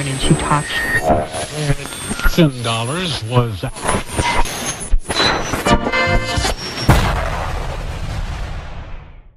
and 0.00 0.20
she 0.20 0.34
touched 0.34 0.70
ten 2.34 2.62
dollars 2.62 3.22
was 3.24 3.64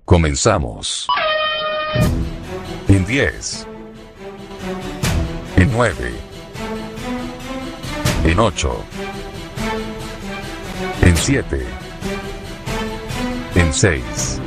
comenzamos. 0.06 1.08
En 2.88 3.04
diez. 3.06 3.66
En 5.58 5.72
nueve. 5.72 6.12
En 8.24 8.40
ocho. 8.40 8.84
En 11.02 11.18
siete. 11.18 11.66
En 13.56 13.74
seis. 13.74 14.40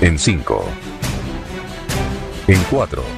En 0.00 0.18
cinco. 0.18 0.64
En 2.46 2.62
cuatro. 2.70 3.17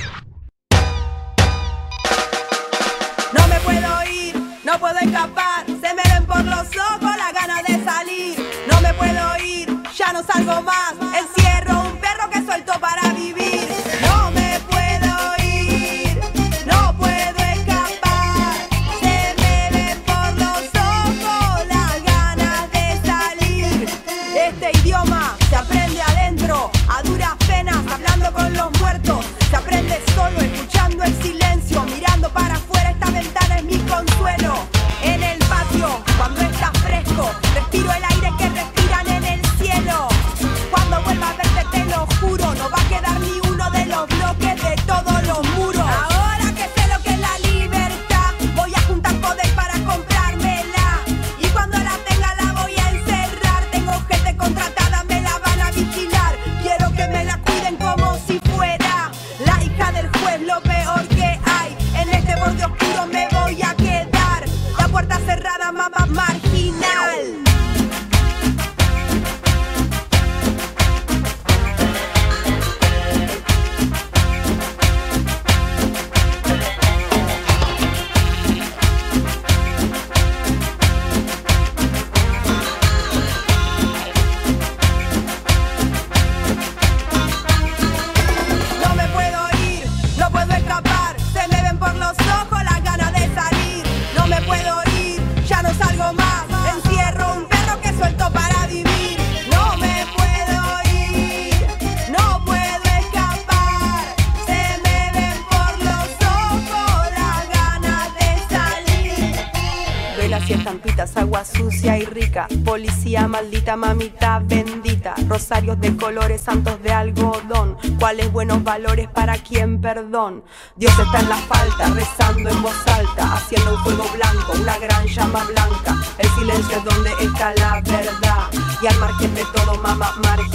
valores 118.71 119.09
para 119.09 119.33
quien 119.37 119.81
perdón. 119.81 120.45
Dios 120.77 120.97
está 120.97 121.19
en 121.19 121.27
la 121.27 121.35
falta, 121.35 121.89
rezando 121.89 122.49
en 122.49 122.61
voz 122.61 122.87
alta, 122.87 123.33
haciendo 123.33 123.75
un 123.75 123.83
fuego 123.83 124.05
blanco, 124.15 124.53
una 124.61 124.77
gran 124.77 125.05
llama 125.07 125.43
blanca. 125.43 125.97
El 126.17 126.29
silencio 126.29 126.77
es 126.77 126.83
donde 126.85 127.11
está 127.19 127.53
la 127.55 127.81
verdad. 127.81 128.43
Y 128.81 128.87
al 128.87 128.97
margen 128.97 129.35
de 129.35 129.43
todo, 129.53 129.75
mamá, 129.75 130.15
margen 130.23 130.50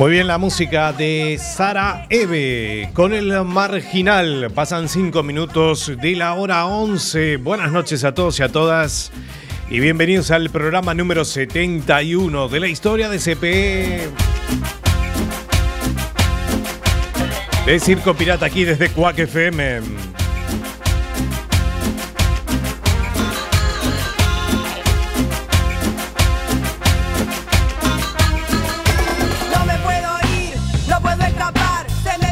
Muy 0.00 0.12
bien, 0.12 0.28
la 0.28 0.38
música 0.38 0.94
de 0.94 1.38
Sara 1.38 2.06
Eve 2.08 2.88
con 2.94 3.12
el 3.12 3.44
marginal. 3.44 4.50
Pasan 4.54 4.88
cinco 4.88 5.22
minutos 5.22 5.92
de 6.00 6.16
la 6.16 6.32
hora 6.32 6.64
11. 6.64 7.36
Buenas 7.36 7.70
noches 7.70 8.02
a 8.04 8.14
todos 8.14 8.40
y 8.40 8.42
a 8.42 8.48
todas. 8.48 9.12
Y 9.68 9.78
bienvenidos 9.78 10.30
al 10.30 10.48
programa 10.48 10.94
número 10.94 11.26
71 11.26 12.48
de 12.48 12.60
la 12.60 12.68
historia 12.68 13.10
de 13.10 13.18
CPE. 13.18 14.08
De 17.66 17.78
Circo 17.78 18.14
Pirata 18.14 18.46
aquí 18.46 18.64
desde 18.64 18.88
Cuac 18.88 19.18
FM. 19.18 20.09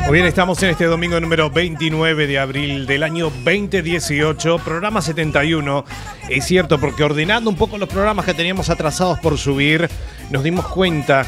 Muy 0.09 0.15
bien, 0.15 0.27
estamos 0.27 0.63
en 0.63 0.71
este 0.71 0.87
domingo 0.87 1.21
número 1.21 1.51
29 1.51 2.27
de 2.27 2.39
abril 2.39 2.87
del 2.87 3.03
año 3.03 3.31
2018, 3.45 4.59
programa 4.61 5.03
71. 5.03 5.85
Es 6.31 6.47
cierto, 6.47 6.81
porque 6.81 7.05
ordenando 7.05 7.51
un 7.51 7.57
poco 7.57 7.77
los 7.77 7.91
programas 7.91 8.25
que 8.25 8.33
teníamos 8.33 8.71
atrasados 8.71 9.19
por 9.19 9.37
subir, 9.37 9.87
nos 10.31 10.43
dimos 10.43 10.67
cuenta 10.67 11.27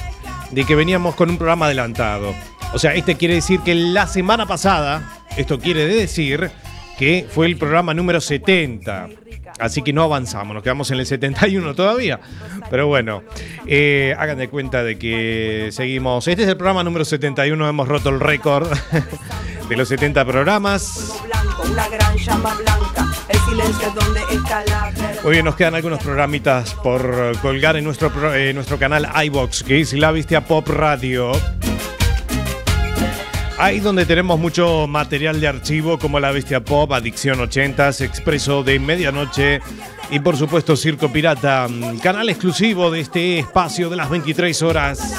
de 0.50 0.64
que 0.64 0.74
veníamos 0.74 1.14
con 1.14 1.28
un 1.28 1.36
programa 1.36 1.66
adelantado. 1.66 2.34
O 2.72 2.78
sea, 2.78 2.94
este 2.94 3.16
quiere 3.16 3.34
decir 3.34 3.60
que 3.60 3.74
la 3.74 4.06
semana 4.06 4.46
pasada, 4.46 5.02
esto 5.36 5.58
quiere 5.58 5.84
decir 5.84 6.50
que 6.96 7.26
fue 7.28 7.48
el 7.48 7.58
programa 7.58 7.92
número 7.92 8.18
70. 8.18 9.10
Así 9.60 9.82
que 9.82 9.92
no 9.92 10.02
avanzamos, 10.02 10.54
nos 10.54 10.62
quedamos 10.62 10.90
en 10.90 10.98
el 10.98 11.06
71 11.06 11.74
todavía. 11.74 12.20
Pero 12.70 12.86
bueno, 12.86 13.22
eh, 13.66 14.14
hagan 14.18 14.38
de 14.38 14.48
cuenta 14.48 14.82
de 14.82 14.98
que 14.98 15.68
seguimos. 15.72 16.26
Este 16.28 16.42
es 16.42 16.48
el 16.48 16.56
programa 16.56 16.82
número 16.82 17.04
71, 17.04 17.68
hemos 17.68 17.88
roto 17.88 18.08
el 18.10 18.20
récord 18.20 18.68
de 19.68 19.76
los 19.76 19.88
70 19.88 20.24
programas. 20.24 21.14
Muy 25.22 25.32
bien, 25.32 25.44
nos 25.44 25.56
quedan 25.56 25.74
algunos 25.74 26.02
programitas 26.02 26.74
por 26.74 27.38
colgar 27.40 27.76
en 27.76 27.84
nuestro, 27.84 28.34
eh, 28.34 28.52
nuestro 28.54 28.78
canal 28.78 29.08
iBox, 29.24 29.62
que 29.62 29.80
es 29.80 29.92
La 29.92 30.10
Bestia 30.10 30.42
Pop 30.42 30.68
Radio. 30.68 31.32
Ahí 33.60 33.78
donde 33.78 34.06
tenemos 34.06 34.40
mucho 34.40 34.86
material 34.86 35.38
de 35.38 35.46
archivo 35.46 35.98
como 35.98 36.18
La 36.18 36.32
Bestia 36.32 36.64
Pop, 36.64 36.90
Adicción 36.92 37.40
80s, 37.40 38.00
Expreso 38.00 38.62
de 38.62 38.78
Medianoche 38.78 39.60
y 40.10 40.18
por 40.18 40.38
supuesto 40.38 40.76
Circo 40.76 41.12
Pirata, 41.12 41.68
mm, 41.68 41.98
canal 41.98 42.30
exclusivo 42.30 42.90
de 42.90 43.00
este 43.00 43.38
espacio 43.38 43.90
de 43.90 43.96
las 43.96 44.08
23 44.08 44.62
horas. 44.62 44.98
Voy 44.98 45.12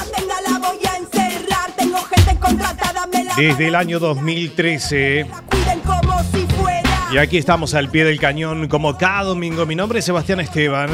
a 2.63 3.35
Desde 3.37 3.67
el 3.67 3.75
año 3.75 3.99
2013 3.99 5.27
la 5.29 5.41
cuiden 5.43 5.79
como 5.81 6.23
si 6.33 6.47
fuera. 6.55 6.89
y 7.13 7.19
aquí 7.19 7.37
estamos 7.37 7.75
al 7.75 7.89
pie 7.89 8.05
del 8.05 8.19
cañón 8.19 8.67
como 8.67 8.97
cada 8.97 9.21
domingo. 9.21 9.67
Mi 9.67 9.75
nombre 9.75 9.99
es 9.99 10.05
Sebastián 10.05 10.39
Esteban. 10.39 10.89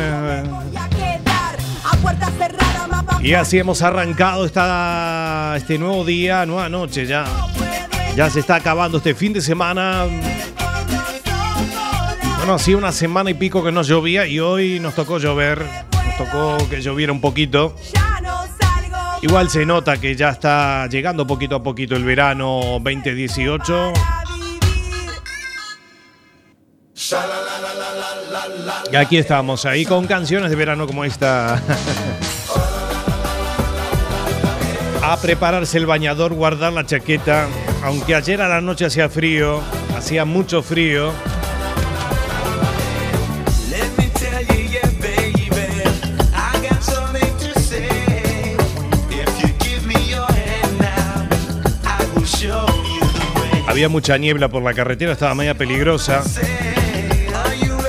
Y 3.27 3.33
así 3.33 3.59
hemos 3.59 3.81
arrancado 3.81 4.45
esta, 4.45 5.55
este 5.57 5.77
nuevo 5.77 6.05
día, 6.05 6.45
nueva 6.45 6.69
noche 6.69 7.05
ya. 7.05 7.25
Ya 8.15 8.29
se 8.29 8.39
está 8.39 8.55
acabando 8.55 8.99
este 8.99 9.13
fin 9.15 9.33
de 9.33 9.41
semana. 9.41 10.05
Bueno, 12.37 12.57
sí, 12.57 12.73
una 12.73 12.93
semana 12.93 13.29
y 13.29 13.33
pico 13.33 13.61
que 13.61 13.73
no 13.73 13.81
llovía 13.81 14.25
y 14.27 14.39
hoy 14.39 14.79
nos 14.79 14.95
tocó 14.95 15.17
llover. 15.17 15.61
Nos 16.05 16.17
tocó 16.17 16.69
que 16.69 16.81
lloviera 16.81 17.11
un 17.11 17.19
poquito. 17.19 17.75
Igual 19.21 19.49
se 19.49 19.65
nota 19.65 19.97
que 19.97 20.15
ya 20.15 20.29
está 20.29 20.87
llegando 20.87 21.27
poquito 21.27 21.57
a 21.57 21.63
poquito 21.63 21.97
el 21.97 22.05
verano 22.05 22.79
2018. 22.81 23.91
para 27.11 27.27
vivir. 28.53 28.87
Y 28.89 28.95
aquí 28.95 29.17
estamos, 29.17 29.65
ahí 29.65 29.83
con 29.83 30.07
canciones 30.07 30.49
de 30.49 30.55
verano 30.55 30.87
como 30.87 31.03
esta. 31.03 31.61
A 35.09 35.15
prepararse 35.15 35.77
el 35.77 35.85
bañador, 35.85 36.33
guardar 36.33 36.73
la 36.73 36.85
chaqueta. 36.85 37.47
Aunque 37.81 38.13
ayer 38.13 38.41
a 38.41 38.49
la 38.49 38.59
noche 38.59 38.83
hacía 38.83 39.07
frío, 39.07 39.61
hacía 39.95 40.25
mucho 40.25 40.61
frío. 40.61 41.13
Había 53.65 53.87
mucha 53.87 54.17
niebla 54.17 54.49
por 54.49 54.61
la 54.61 54.73
carretera, 54.73 55.13
estaba 55.13 55.33
media 55.35 55.55
peligrosa. 55.55 56.21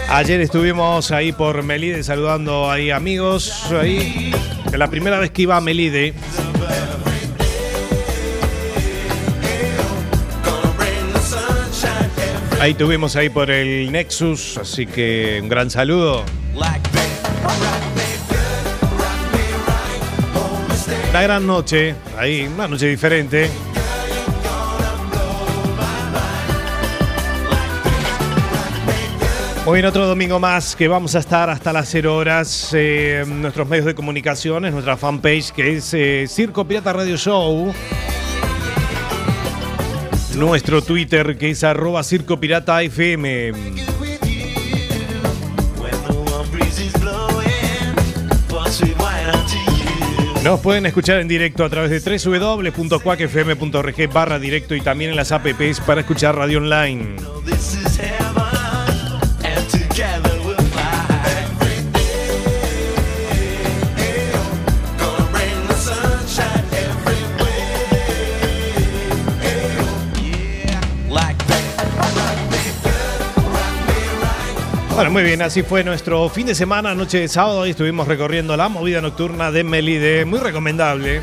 Ayer 0.08 0.40
estuvimos 0.40 1.10
ahí 1.10 1.32
por 1.32 1.64
Melide 1.64 2.04
saludando 2.04 2.70
ahí 2.70 2.92
amigos. 2.92 3.64
Ahí. 3.72 4.32
La 4.72 4.88
primera 4.88 5.18
vez 5.18 5.32
que 5.32 5.42
iba 5.42 5.56
a 5.56 5.60
Melide, 5.60 6.14
ahí 12.60 12.74
tuvimos 12.74 13.16
ahí 13.16 13.28
por 13.28 13.50
el 13.50 13.90
Nexus, 13.92 14.58
así 14.58 14.86
que 14.86 15.38
un 15.42 15.48
gran 15.48 15.70
saludo. 15.70 16.24
Una 21.10 21.22
gran 21.22 21.46
noche, 21.46 21.94
ahí, 22.16 22.46
una 22.46 22.68
noche 22.68 22.86
diferente. 22.86 23.50
Hoy 29.70 29.80
en 29.80 29.86
otro 29.86 30.06
domingo 30.06 30.40
más 30.40 30.74
que 30.74 30.88
vamos 30.88 31.14
a 31.14 31.18
estar 31.18 31.50
hasta 31.50 31.74
las 31.74 31.88
0 31.90 32.16
horas 32.16 32.70
eh, 32.72 33.22
nuestros 33.26 33.68
medios 33.68 33.84
de 33.84 33.94
comunicación, 33.94 34.64
en 34.64 34.72
nuestra 34.72 34.96
fanpage 34.96 35.50
que 35.50 35.76
es 35.76 35.92
eh, 35.92 36.24
Circo 36.26 36.64
Pirata 36.66 36.92
Radio 36.94 37.18
Show. 37.18 37.74
Nuestro 40.38 40.82
Twitter 40.82 41.36
que 41.36 41.50
es 41.50 41.64
arroba 41.64 42.04
Circo 42.04 42.38
Pirata 42.38 42.80
FM. 42.80 43.52
Nos 50.44 50.60
pueden 50.60 50.86
escuchar 50.86 51.18
en 51.18 51.26
directo 51.26 51.64
a 51.64 51.68
través 51.68 51.90
de 51.90 51.98
www.cuacfm.org 52.18 54.12
barra 54.12 54.38
directo 54.38 54.76
y 54.76 54.80
también 54.80 55.10
en 55.10 55.16
las 55.16 55.32
apps 55.32 55.80
para 55.80 56.02
escuchar 56.02 56.36
radio 56.36 56.58
online. 56.58 57.16
Bueno, 74.98 75.12
muy 75.12 75.22
bien, 75.22 75.40
así 75.42 75.62
fue 75.62 75.84
nuestro 75.84 76.28
fin 76.28 76.48
de 76.48 76.56
semana, 76.56 76.92
noche 76.92 77.20
de 77.20 77.28
sábado, 77.28 77.64
y 77.64 77.70
estuvimos 77.70 78.08
recorriendo 78.08 78.56
la 78.56 78.68
movida 78.68 79.00
nocturna 79.00 79.52
de 79.52 79.62
Melide, 79.62 80.24
muy 80.24 80.40
recomendable. 80.40 81.22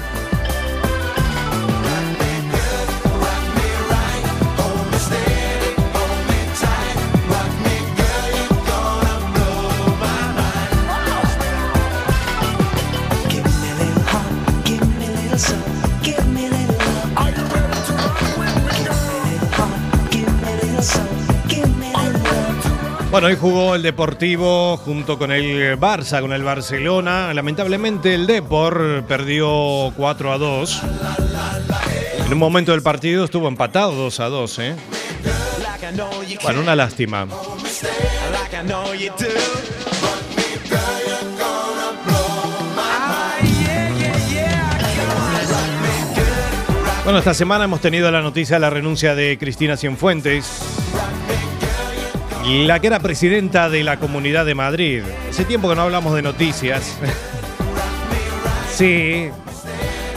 Bueno, 23.15 23.29
hoy 23.29 23.37
jugó 23.39 23.75
el 23.75 23.81
Deportivo 23.81 24.75
junto 24.75 25.17
con 25.17 25.31
el 25.31 25.79
Barça, 25.79 26.19
con 26.19 26.33
el 26.33 26.43
Barcelona. 26.43 27.33
Lamentablemente 27.33 28.13
el 28.13 28.27
Depor 28.27 29.05
perdió 29.07 29.93
4 29.95 30.33
a 30.33 30.37
2. 30.37 30.81
En 32.25 32.33
un 32.33 32.37
momento 32.37 32.73
del 32.73 32.81
partido 32.81 33.23
estuvo 33.23 33.47
empatado 33.47 33.93
2 33.93 34.19
a 34.19 34.25
2, 34.25 34.59
¿eh? 34.59 34.75
Bueno, 36.43 36.59
una 36.59 36.75
lástima. 36.75 37.25
Bueno, 47.05 47.19
esta 47.19 47.33
semana 47.33 47.63
hemos 47.63 47.79
tenido 47.79 48.11
la 48.11 48.21
noticia 48.21 48.57
de 48.57 48.59
la 48.59 48.69
renuncia 48.69 49.15
de 49.15 49.37
Cristina 49.37 49.77
Cienfuentes, 49.77 50.65
la 52.45 52.79
que 52.79 52.87
era 52.87 52.99
presidenta 52.99 53.69
de 53.69 53.83
la 53.83 53.99
Comunidad 53.99 54.45
de 54.45 54.53
Madrid. 54.53 55.01
Hace 55.29 55.45
tiempo 55.45 55.67
que 55.67 55.75
no 55.75 55.81
hablamos 55.81 56.13
de 56.15 56.21
noticias. 56.21 56.97
Sí. 58.75 59.29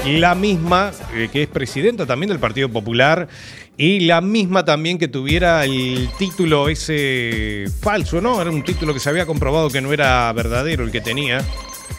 la 0.04 0.34
misma 0.34 0.90
eh, 1.14 1.28
que 1.32 1.44
es 1.44 1.48
presidenta 1.48 2.06
también 2.06 2.28
del 2.28 2.40
Partido 2.40 2.68
Popular 2.68 3.28
y 3.76 4.00
la 4.00 4.20
misma 4.20 4.64
también 4.64 4.98
que 4.98 5.06
tuviera 5.06 5.64
el 5.64 6.08
título 6.18 6.68
ese 6.68 7.66
falso, 7.80 8.20
¿no? 8.20 8.42
Era 8.42 8.50
un 8.50 8.64
título 8.64 8.92
que 8.92 8.98
se 8.98 9.10
había 9.10 9.26
comprobado 9.26 9.70
que 9.70 9.80
no 9.80 9.92
era 9.92 10.32
verdadero 10.32 10.82
el 10.82 10.90
que 10.90 11.00
tenía. 11.00 11.44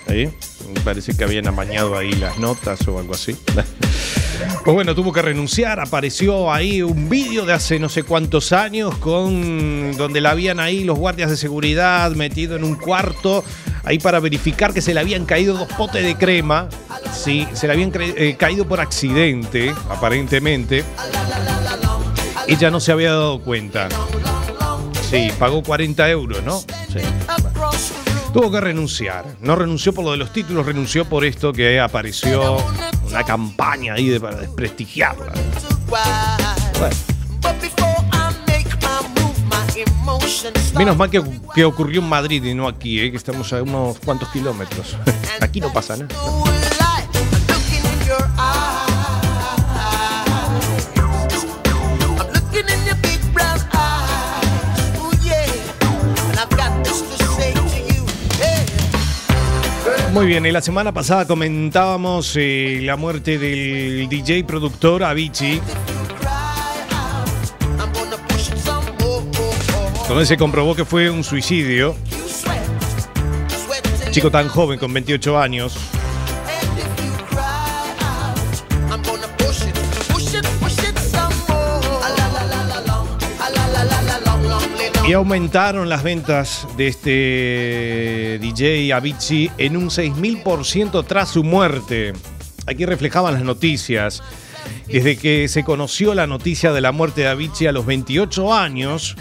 Me 0.09 0.79
parece 0.83 1.15
que 1.15 1.23
habían 1.23 1.47
amañado 1.47 1.97
ahí 1.97 2.11
las 2.13 2.37
notas 2.39 2.87
o 2.87 2.99
algo 2.99 3.13
así. 3.13 3.35
Pues 4.63 4.73
bueno, 4.73 4.93
tuvo 4.95 5.11
que 5.11 5.21
renunciar, 5.21 5.79
apareció 5.79 6.51
ahí 6.51 6.81
un 6.81 7.09
vídeo 7.09 7.45
de 7.45 7.53
hace 7.53 7.79
no 7.79 7.89
sé 7.89 8.03
cuántos 8.03 8.51
años 8.51 8.95
con 8.97 9.95
donde 9.97 10.21
la 10.21 10.31
habían 10.31 10.59
ahí 10.59 10.83
los 10.83 10.97
guardias 10.97 11.29
de 11.29 11.37
seguridad 11.37 12.11
metido 12.11 12.55
en 12.55 12.63
un 12.63 12.75
cuarto 12.75 13.43
ahí 13.83 13.99
para 13.99 14.19
verificar 14.19 14.73
que 14.73 14.81
se 14.81 14.93
le 14.93 14.99
habían 14.99 15.25
caído 15.25 15.57
dos 15.57 15.67
potes 15.73 16.03
de 16.03 16.15
crema. 16.15 16.69
Sí, 17.13 17.47
se 17.53 17.67
le 17.67 17.73
habían 17.73 17.91
eh, 17.95 18.35
caído 18.37 18.67
por 18.67 18.79
accidente, 18.79 19.73
aparentemente. 19.89 20.83
Ella 22.47 22.69
no 22.69 22.79
se 22.79 22.91
había 22.91 23.11
dado 23.11 23.41
cuenta. 23.41 23.89
Sí, 25.09 25.31
pagó 25.39 25.63
40 25.63 26.09
euros, 26.09 26.43
¿no? 26.43 26.59
Sí. 26.59 26.99
Tuvo 28.33 28.51
que 28.51 28.61
renunciar. 28.61 29.25
No 29.41 29.55
renunció 29.55 29.93
por 29.93 30.05
lo 30.05 30.11
de 30.11 30.17
los 30.17 30.31
títulos, 30.31 30.65
renunció 30.65 31.05
por 31.05 31.25
esto 31.25 31.51
que 31.51 31.79
apareció 31.79 32.57
una 33.07 33.23
campaña 33.23 33.95
ahí 33.95 34.09
de, 34.09 34.19
para 34.19 34.37
desprestigiarla. 34.37 35.33
Menos 40.77 40.95
mal 40.95 41.09
que, 41.09 41.23
que 41.55 41.65
ocurrió 41.65 42.01
en 42.01 42.07
Madrid 42.07 42.43
y 42.43 42.53
no 42.53 42.67
aquí, 42.67 42.99
¿eh? 42.99 43.11
que 43.11 43.17
estamos 43.17 43.51
a 43.51 43.63
unos 43.63 43.97
cuantos 43.99 44.29
kilómetros. 44.29 44.95
aquí 45.41 45.59
no 45.59 45.73
pasa 45.73 45.97
nada. 45.97 46.07
Muy 60.13 60.25
bien, 60.25 60.45
y 60.45 60.51
la 60.51 60.61
semana 60.61 60.91
pasada 60.91 61.25
comentábamos 61.25 62.35
eh, 62.35 62.79
la 62.81 62.95
muerte 62.95 63.37
del 63.37 64.09
DJ 64.09 64.43
productor 64.43 65.03
Avicii, 65.03 65.61
donde 70.07 70.25
se 70.25 70.35
comprobó 70.35 70.75
que 70.75 70.83
fue 70.83 71.09
un 71.09 71.23
suicidio. 71.23 71.95
Chico 74.11 74.31
tan 74.31 74.47
joven, 74.47 74.79
con 74.79 74.91
28 74.91 75.39
años. 75.39 75.77
Y 85.09 85.13
aumentaron 85.13 85.89
las 85.89 86.03
ventas 86.03 86.67
de 86.77 86.87
este 86.87 88.37
DJ 88.39 88.93
Avicii 88.93 89.49
en 89.57 89.75
un 89.75 89.89
6.000% 89.89 91.03
tras 91.07 91.29
su 91.29 91.43
muerte. 91.43 92.13
Aquí 92.67 92.85
reflejaban 92.85 93.33
las 93.33 93.41
noticias. 93.41 94.21
Desde 94.85 95.17
que 95.17 95.47
se 95.47 95.63
conoció 95.63 96.13
la 96.13 96.27
noticia 96.27 96.73
de 96.73 96.81
la 96.81 96.91
muerte 96.91 97.21
de 97.21 97.29
Avicii 97.29 97.65
a 97.65 97.71
los 97.71 97.87
28 97.87 98.53
años, 98.53 99.15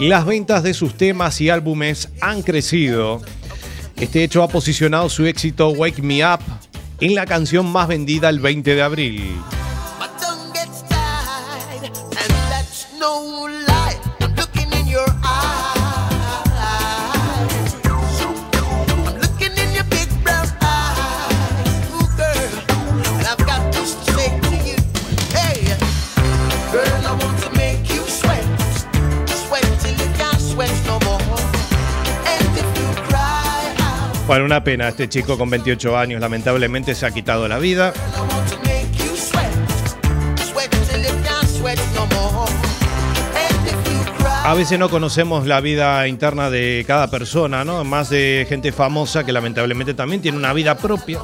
las 0.00 0.26
ventas 0.26 0.64
de 0.64 0.74
sus 0.74 0.96
temas 0.96 1.40
y 1.40 1.50
álbumes 1.50 2.08
han 2.20 2.42
crecido. 2.42 3.22
Este 3.96 4.24
hecho 4.24 4.42
ha 4.42 4.48
posicionado 4.48 5.08
su 5.08 5.24
éxito 5.24 5.68
Wake 5.68 6.02
Me 6.02 6.26
Up 6.26 6.40
en 7.00 7.14
la 7.14 7.26
canción 7.26 7.70
más 7.70 7.86
vendida 7.86 8.28
el 8.28 8.40
20 8.40 8.74
de 8.74 8.82
abril. 8.82 9.36
Bueno, 34.38 34.54
una 34.54 34.62
pena, 34.62 34.86
este 34.86 35.08
chico 35.08 35.36
con 35.36 35.50
28 35.50 35.98
años 35.98 36.20
lamentablemente 36.20 36.94
se 36.94 37.04
ha 37.04 37.10
quitado 37.10 37.48
la 37.48 37.58
vida. 37.58 37.92
A 44.44 44.54
veces 44.54 44.78
no 44.78 44.88
conocemos 44.90 45.44
la 45.48 45.60
vida 45.60 46.06
interna 46.06 46.50
de 46.50 46.84
cada 46.86 47.10
persona, 47.10 47.64
¿no? 47.64 47.82
Más 47.82 48.10
de 48.10 48.46
gente 48.48 48.70
famosa 48.70 49.26
que 49.26 49.32
lamentablemente 49.32 49.92
también 49.92 50.22
tiene 50.22 50.38
una 50.38 50.52
vida 50.52 50.76
propia. 50.78 51.18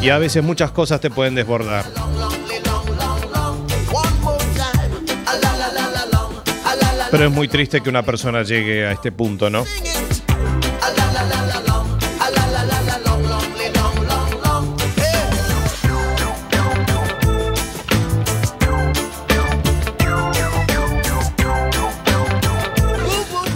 Y 0.00 0.10
a 0.10 0.18
veces 0.18 0.44
muchas 0.44 0.70
cosas 0.70 1.00
te 1.00 1.10
pueden 1.10 1.34
desbordar. 1.34 1.86
Pero 7.16 7.30
es 7.30 7.34
muy 7.34 7.48
triste 7.48 7.80
que 7.80 7.88
una 7.88 8.02
persona 8.02 8.42
llegue 8.42 8.84
a 8.84 8.92
este 8.92 9.10
punto, 9.10 9.48
¿no? 9.48 9.64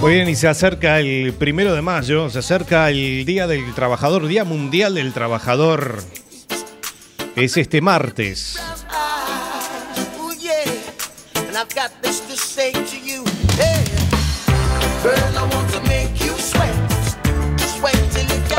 Muy 0.00 0.14
bien, 0.14 0.30
y 0.30 0.36
se 0.36 0.48
acerca 0.48 0.98
el 1.00 1.34
primero 1.34 1.74
de 1.74 1.82
mayo, 1.82 2.30
se 2.30 2.38
acerca 2.38 2.88
el 2.88 3.26
Día 3.26 3.46
del 3.46 3.74
Trabajador, 3.74 4.26
Día 4.26 4.44
Mundial 4.44 4.94
del 4.94 5.12
Trabajador. 5.12 6.02
Es 7.36 7.58
este 7.58 7.82
martes. 7.82 8.58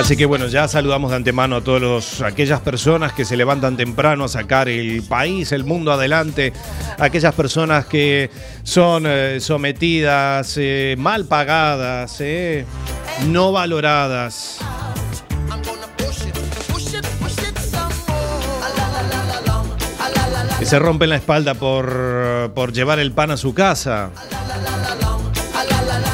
Así 0.01 0.17
que 0.17 0.25
bueno, 0.25 0.47
ya 0.47 0.67
saludamos 0.67 1.11
de 1.11 1.17
antemano 1.17 1.57
a 1.57 1.61
todas 1.61 2.21
aquellas 2.21 2.59
personas 2.61 3.13
que 3.13 3.23
se 3.23 3.37
levantan 3.37 3.77
temprano 3.77 4.23
a 4.23 4.27
sacar 4.27 4.67
el 4.67 5.03
país, 5.03 5.51
el 5.51 5.63
mundo 5.63 5.91
adelante, 5.91 6.53
aquellas 6.97 7.35
personas 7.35 7.85
que 7.85 8.31
son 8.63 9.03
eh, 9.05 9.39
sometidas, 9.39 10.55
eh, 10.57 10.95
mal 10.97 11.25
pagadas, 11.25 12.19
eh, 12.19 12.65
no 13.27 13.51
valoradas. 13.51 14.57
Que 20.57 20.65
se 20.65 20.79
rompen 20.79 21.09
la 21.11 21.17
espalda 21.17 21.53
por, 21.53 22.51
por 22.55 22.73
llevar 22.73 22.97
el 22.97 23.11
pan 23.11 23.29
a 23.29 23.37
su 23.37 23.53
casa. 23.53 24.09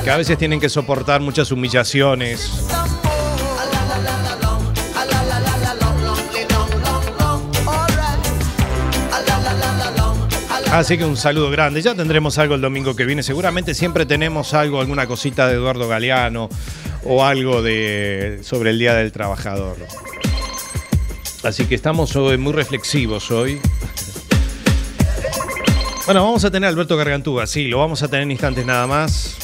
Que 0.03 0.12
a 0.12 0.17
veces 0.17 0.38
tienen 0.38 0.60
que 0.60 0.69
soportar 0.69 1.22
muchas 1.22 1.51
humillaciones. 1.51 2.50
Así 10.72 10.98
que 10.98 11.05
un 11.05 11.17
saludo 11.17 11.50
grande. 11.50 11.81
Ya 11.81 11.96
tendremos 11.96 12.38
algo 12.38 12.55
el 12.55 12.62
domingo 12.62 12.96
que 12.96 13.05
viene. 13.05 13.24
Seguramente 13.24 13.74
siempre 13.74 14.05
tenemos 14.05 14.53
algo, 14.53 14.79
alguna 14.79 15.07
cosita 15.07 15.48
de 15.48 15.55
Eduardo 15.55 15.88
Galeano 15.88 16.50
o 17.03 17.25
algo 17.25 17.62
de 17.62 18.39
sobre 18.43 18.72
el 18.72 18.79
Día 18.79 18.93
del 18.93 19.12
Trabajador. 19.12 19.77
Así 21.43 21.65
que 21.65 21.75
estamos 21.75 22.15
hoy 22.15 22.38
muy 22.38 22.51
reflexivos 22.51 23.31
hoy. 23.31 23.60
Bueno, 26.05 26.24
vamos 26.24 26.43
a 26.46 26.51
tener 26.51 26.67
a 26.67 26.69
Alberto 26.69 26.96
Gargantúa, 26.96 27.48
sí, 27.48 27.67
lo 27.67 27.79
vamos 27.79 28.01
a 28.03 28.07
tener 28.07 28.24
en 28.24 28.31
instantes 28.31 28.65
nada 28.65 28.88
más. 28.88 29.37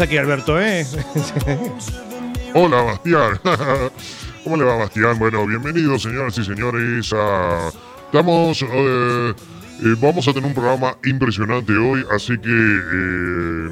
Aquí, 0.00 0.16
Alberto, 0.16 0.60
¿eh? 0.60 0.86
Hola, 2.54 2.82
Bastián. 2.82 3.40
¿Cómo 4.44 4.56
le 4.56 4.64
va, 4.64 4.76
Bastián? 4.76 5.18
Bueno, 5.18 5.46
bienvenidos, 5.46 6.02
señoras 6.02 6.36
y 6.38 6.44
señores. 6.44 7.12
a- 7.12 7.70
Estamos. 8.06 8.62
eh, 8.62 9.34
eh, 9.80 9.94
vamos 10.00 10.26
a 10.26 10.32
tener 10.32 10.48
un 10.48 10.54
programa 10.54 10.96
impresionante 11.04 11.72
hoy, 11.76 12.04
así 12.10 12.38
que 12.38 12.48
eh, 12.50 13.68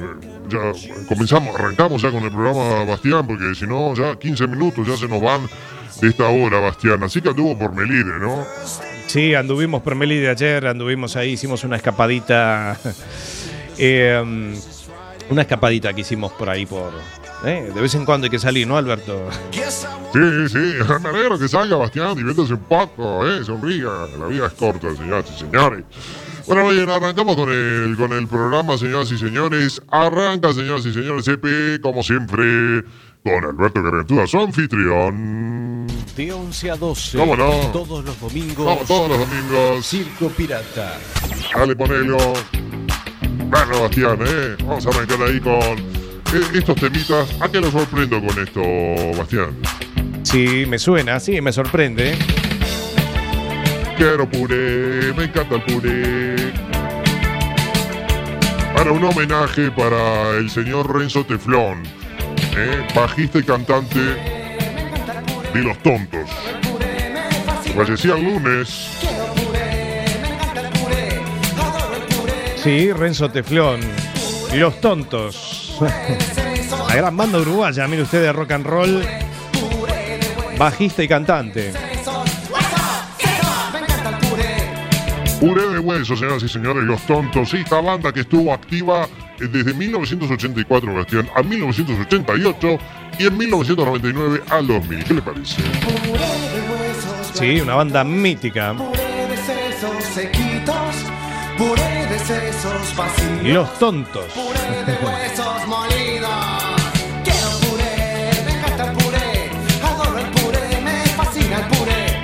ya 0.47 0.71
comenzamos, 1.09 1.55
arrancamos 1.55 2.01
ya 2.01 2.11
con 2.11 2.23
el 2.23 2.31
programa, 2.31 2.85
Bastián, 2.85 3.25
porque 3.27 3.55
si 3.55 3.65
no, 3.65 3.93
ya 3.95 4.15
15 4.17 4.47
minutos 4.47 4.87
ya 4.87 4.95
se 4.95 5.07
nos 5.07 5.21
van 5.21 5.41
de 6.01 6.07
esta 6.07 6.27
hora, 6.27 6.59
Bastián. 6.59 7.01
Así 7.03 7.19
que 7.21 7.29
anduvo 7.29 7.57
por 7.57 7.73
Melide, 7.73 8.19
¿no? 8.19 8.45
Sí, 9.07 9.33
anduvimos 9.33 9.81
por 9.81 9.95
Meli 9.95 10.17
de 10.19 10.29
ayer, 10.29 10.67
anduvimos 10.67 11.15
ahí, 11.15 11.31
hicimos 11.31 11.63
una 11.63 11.77
escapadita. 11.77 12.77
eh, 13.77 14.53
una 15.29 15.41
escapadita 15.41 15.93
que 15.93 16.01
hicimos 16.01 16.31
por 16.33 16.49
ahí 16.49 16.65
por. 16.65 16.91
eh, 17.45 17.71
de 17.73 17.81
vez 17.81 17.93
en 17.95 18.05
cuando 18.05 18.25
hay 18.25 18.31
que 18.31 18.39
salir, 18.39 18.67
¿no, 18.67 18.77
Alberto? 18.77 19.29
Sí, 19.51 20.49
sí, 20.49 20.73
me 21.01 21.09
alegro 21.09 21.37
que 21.37 21.47
salga, 21.47 21.75
Bastián, 21.75 22.15
diviértase 22.15 22.53
un 22.53 22.63
poco, 22.63 23.27
¿eh? 23.27 23.43
Sonría, 23.43 23.89
la 24.17 24.25
vida 24.27 24.47
es 24.47 24.53
corta, 24.53 24.95
señoras 24.95 25.25
y 25.35 25.39
señores. 25.39 25.83
Bueno, 26.47 26.69
bien, 26.69 26.89
arrancamos 26.89 27.35
con 27.35 27.49
el, 27.51 27.95
con 27.97 28.13
el 28.13 28.25
programa, 28.27 28.77
señoras 28.77 29.11
y 29.11 29.17
señores. 29.17 29.81
Arranca, 29.91 30.53
señoras 30.53 30.85
y 30.85 30.93
señores, 30.93 31.27
EP, 31.27 31.81
como 31.81 32.01
siempre, 32.01 32.85
con 33.21 33.43
Alberto 33.43 33.83
Gargantúa, 33.83 34.25
su 34.27 34.39
anfitrión. 34.39 35.87
De 36.15 36.31
11 36.31 36.71
a 36.71 36.75
12. 36.77 37.17
¿Cómo 37.17 37.35
no? 37.35 37.51
Todos 37.73 38.03
los 38.05 38.19
domingos. 38.19 38.65
Vamos 38.65 38.87
todos 38.87 39.09
los 39.09 39.19
domingos. 39.19 39.85
Circo 39.85 40.29
Pirata. 40.29 40.97
Dale, 41.53 41.75
ponelo. 41.75 42.17
Bueno, 43.49 43.81
Bastián, 43.81 44.19
¿eh? 44.25 44.55
Vamos 44.63 44.85
a 44.85 44.89
arrancar 44.89 45.21
ahí 45.23 45.39
con 45.39 45.53
eh, 45.53 46.47
estos 46.53 46.75
temitas. 46.75 47.29
¿A 47.41 47.49
qué 47.49 47.61
lo 47.61 47.71
sorprendo 47.71 48.19
con 48.19 48.43
esto, 48.43 48.61
Bastián? 49.17 49.57
Sí, 50.23 50.65
me 50.67 50.77
suena, 50.77 51.19
sí, 51.19 51.39
me 51.39 51.53
sorprende. 51.53 52.17
Quiero 53.95 54.29
puré, 54.29 55.13
me 55.15 55.23
encanta 55.23 55.55
el 55.55 55.63
puré. 55.63 56.35
Para 58.75 58.91
un 58.91 59.03
homenaje 59.05 59.71
para 59.71 60.37
el 60.37 60.49
señor 60.49 60.93
Renzo 60.93 61.25
Teflón, 61.25 61.83
¿eh? 62.55 62.85
bajista 62.93 63.39
y 63.39 63.43
cantante 63.43 63.99
de 65.53 65.63
Los 65.63 65.81
Tontos. 65.81 66.29
Fallecía 67.75 68.15
el 68.15 68.23
lunes. 68.23 68.89
Sí, 72.67 72.91
Renzo 72.91 73.31
Teflón. 73.31 73.79
Y 74.53 74.57
los 74.57 74.81
tontos. 74.81 75.77
La 76.89 76.95
gran 76.97 77.15
banda 77.15 77.39
uruguaya, 77.39 77.87
mire 77.87 78.01
usted 78.01 78.21
de 78.21 78.33
rock 78.33 78.51
and 78.51 78.65
roll. 78.65 79.03
Bajista 80.57 81.01
y 81.01 81.07
cantante. 81.07 81.71
Puré 85.39 85.69
de 85.69 85.79
hueso, 85.79 86.17
señoras 86.17 86.43
y 86.43 86.49
señores, 86.49 86.83
Los 86.83 87.01
Tontos. 87.03 87.53
Esta 87.53 87.79
banda 87.79 88.11
que 88.11 88.19
estuvo 88.19 88.51
activa 88.53 89.07
eh, 89.39 89.47
desde 89.49 89.73
1984, 89.73 90.93
Bastián, 90.93 91.29
a 91.37 91.43
1988 91.43 92.77
y 93.17 93.27
en 93.27 93.37
1999 93.37 94.41
al 94.49 94.67
2000. 94.67 95.03
¿Qué 95.05 95.13
le 95.13 95.21
parece? 95.21 95.61
Sí, 97.33 97.61
una 97.61 97.75
banda 97.75 98.03
mítica. 98.03 98.73
Puré 98.73 99.27
de 99.29 99.37
sesos 99.37 100.46
vacíos, 102.95 103.43
Los 103.43 103.79
tontos. 103.79 104.25
puré 104.33 104.83
de 104.85 104.93
huesos 105.05 105.67
molidos. 105.67 106.29
Quiero 107.23 107.49
puré, 107.61 108.31
me 108.45 108.51
encanta 108.51 108.83
el 108.85 108.97
puré, 108.97 109.51
adoro 109.83 110.17
el 110.19 110.25
puré, 110.27 110.81
me 110.81 111.05
fascina 111.09 111.57
el 111.59 111.65
puré. 111.65 112.21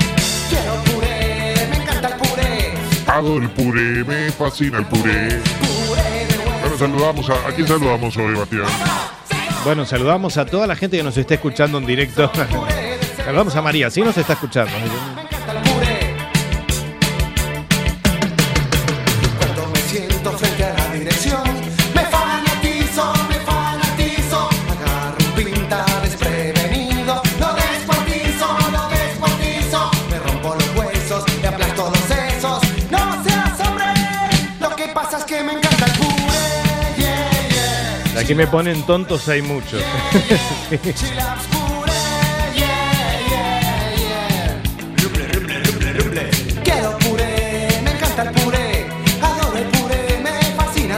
Quiero 0.50 0.76
puré, 0.86 1.68
me 1.70 1.76
encanta 1.78 2.08
el 2.10 2.16
puré, 2.16 2.74
Adoro 3.08 3.44
el 3.44 3.50
puré, 3.50 4.04
me 4.04 4.32
fascina 4.32 4.78
el 4.80 4.86
puré. 4.86 5.40
puré 5.88 6.26
de 6.28 6.38
huesos. 6.38 6.62
Bueno, 6.62 6.78
saludamos 6.78 7.30
a, 7.30 7.34
¿a 7.48 7.52
quién 7.54 7.68
saludamos 7.68 8.18
hoy, 8.18 8.34
Bastián? 8.36 8.66
Bueno, 9.66 9.86
saludamos 9.86 10.38
a 10.38 10.46
toda 10.46 10.68
la 10.68 10.76
gente 10.76 10.98
que 10.98 11.04
nos 11.04 11.18
está 11.18 11.36
escuchando 11.36 11.78
en 11.78 11.86
directo. 11.86 12.30
Saludamos 13.24 13.56
a 13.56 13.62
María, 13.62 13.90
sí 13.90 14.02
nos 14.02 14.18
está 14.18 14.34
escuchando. 14.34 14.74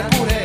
Puré. 0.09 0.43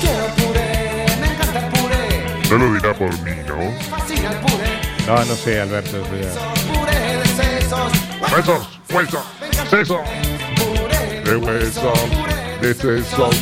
Quiero 0.00 0.26
puré, 0.36 1.20
me 1.20 1.26
encanta 1.26 1.58
el 1.58 1.66
puré, 1.72 2.50
No 2.50 2.58
lo 2.58 2.74
dirá 2.74 2.94
por 2.94 3.12
mí, 3.22 3.32
¿no? 3.48 3.56
me 3.56 3.80
fascina 3.90 4.30
el 4.30 4.36
puré. 4.36 4.80
No, 5.06 5.24
no 5.24 5.34
sé, 5.34 5.60
Alberto. 5.60 6.00
Puré 6.02 7.16
de 7.18 7.26
sesos, 7.26 7.92
Huesos, 8.32 8.80
huesos, 8.90 9.24
sesos, 9.68 10.00
puré 10.56 11.22
de 11.24 11.36
de 12.60 12.74
sesos. 12.74 13.34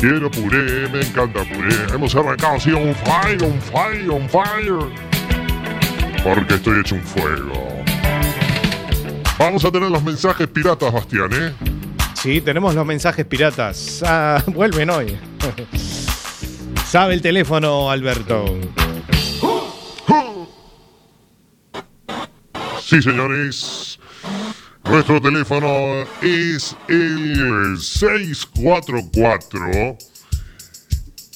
Quiero 0.00 0.30
puré, 0.30 0.88
me 0.88 1.02
encanta 1.02 1.44
puré. 1.44 1.74
Hemos 1.92 2.14
arrancado 2.14 2.56
así 2.56 2.72
on 2.72 2.94
fire, 2.94 3.44
on 3.44 3.60
fire, 3.60 4.10
on 4.10 4.26
fire. 4.30 5.10
Porque 6.24 6.54
estoy 6.54 6.80
hecho 6.80 6.94
un 6.94 7.02
fuego. 7.02 7.84
Vamos 9.38 9.62
a 9.62 9.70
tener 9.70 9.90
los 9.90 10.02
mensajes 10.02 10.48
piratas, 10.48 10.90
Bastián, 10.90 11.28
¿eh? 11.34 11.52
Sí, 12.14 12.40
tenemos 12.40 12.74
los 12.74 12.86
mensajes 12.86 13.26
piratas. 13.26 14.02
Ah, 14.02 14.42
vuelven 14.46 14.88
hoy. 14.88 15.18
Sabe 16.86 17.12
el 17.12 17.20
teléfono, 17.20 17.90
Alberto. 17.90 18.58
Sí, 22.82 23.02
señores. 23.02 23.79
Nuestro 24.90 25.20
teléfono 25.20 26.02
es 26.20 26.76
el 26.88 27.78
644 27.78 29.96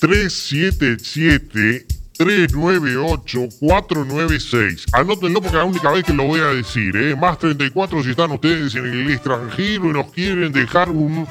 377 0.00 1.86
398 2.18 3.48
496. 3.60 4.86
Anótenlo 4.92 5.40
porque 5.40 5.56
es 5.56 5.62
la 5.62 5.64
única 5.64 5.92
vez 5.92 6.02
que 6.02 6.12
lo 6.12 6.24
voy 6.24 6.40
a 6.40 6.46
decir, 6.46 6.96
¿eh? 6.96 7.14
Más 7.14 7.38
34 7.38 8.02
si 8.02 8.10
están 8.10 8.32
ustedes 8.32 8.74
en 8.74 8.86
el 8.86 9.12
extranjero 9.12 9.88
y 9.88 9.92
nos 9.92 10.10
quieren 10.10 10.52
dejar 10.52 10.90
un 10.90 11.24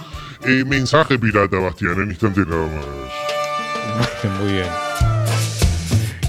eh, 0.45 0.63
mensaje 0.65 1.19
pirata, 1.19 1.59
Bastián, 1.59 2.01
en 2.01 2.11
instante 2.11 2.45
nada 2.45 2.67
más. 2.67 2.85
Muy 4.39 4.53
bien. 4.53 4.67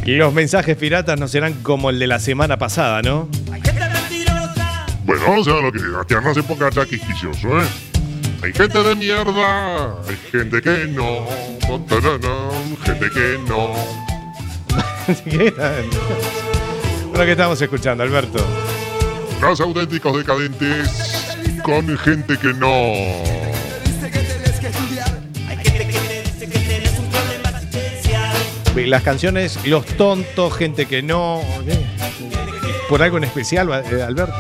Y 0.07 0.16
los 0.16 0.35
mensajes 0.35 0.76
piratas 0.76 1.20
no 1.20 1.28
serán 1.28 1.52
como 1.62 1.90
el 1.90 2.00
de 2.00 2.09
la 2.09 2.18
semana 2.18 2.59
pasada, 2.59 3.00
¿no? 3.00 3.28
Bueno, 5.04 5.22
vamos 5.26 5.46
a 5.48 5.52
ver 5.54 5.62
lo 5.64 5.72
que 5.72 5.78
es. 5.78 5.92
Bastián, 5.92 6.24
no 6.24 6.34
se 6.34 6.42
ponga 6.42 6.70
ya 6.70 6.86
quisquilloso, 6.86 7.60
¿eh? 7.60 7.66
Hay 8.42 8.52
gente 8.52 8.82
de 8.82 8.94
mierda, 8.94 10.00
hay 10.06 10.16
gente 10.30 10.60
que 10.60 10.86
no, 10.88 11.26
gente 12.84 13.10
que 13.10 13.38
no. 13.48 13.72
Bueno, 17.08 17.26
¿qué 17.26 17.32
estamos 17.32 17.60
escuchando, 17.62 18.02
Alberto? 18.02 18.44
Los 19.40 19.60
auténticos 19.60 20.16
decadentes 20.16 21.22
con 21.62 21.96
gente 21.98 22.36
que 22.36 22.52
no. 22.54 23.34
Las 28.74 29.02
canciones 29.02 29.64
Los 29.64 29.86
Tontos, 29.86 30.56
Gente 30.56 30.86
que 30.86 31.02
no. 31.02 31.40
¿eh? 31.66 31.86
¿Por 32.88 33.02
algo 33.02 33.18
en 33.18 33.24
especial, 33.24 33.70
eh, 33.90 34.02
Alberto? 34.02 34.34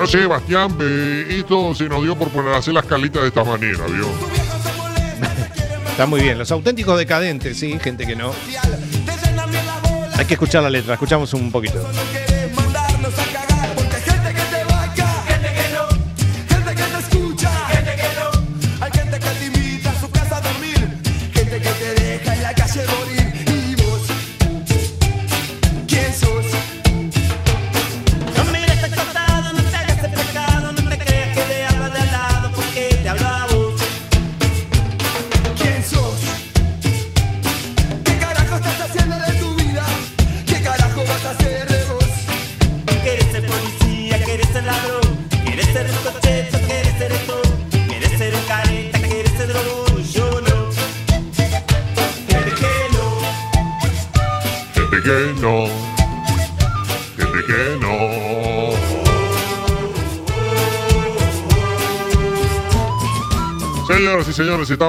No 0.00 0.06
sé, 0.06 0.24
Bastián, 0.24 0.78
eh, 0.80 1.26
esto 1.40 1.74
se 1.74 1.86
nos 1.86 2.02
dio 2.02 2.16
por 2.16 2.30
poner 2.30 2.54
a 2.54 2.56
hacer 2.56 2.72
las 2.72 2.86
calitas 2.86 3.20
de 3.20 3.28
esta 3.28 3.44
manera, 3.44 3.84
¿vio? 3.86 4.06
Está 5.90 6.06
muy 6.06 6.22
bien. 6.22 6.38
Los 6.38 6.50
auténticos 6.50 6.96
decadentes, 6.96 7.58
sí, 7.58 7.78
gente 7.78 8.06
que 8.06 8.16
no. 8.16 8.32
Hay 10.16 10.24
que 10.24 10.34
escuchar 10.34 10.62
la 10.62 10.70
letra, 10.70 10.94
escuchamos 10.94 11.34
un 11.34 11.52
poquito. 11.52 11.86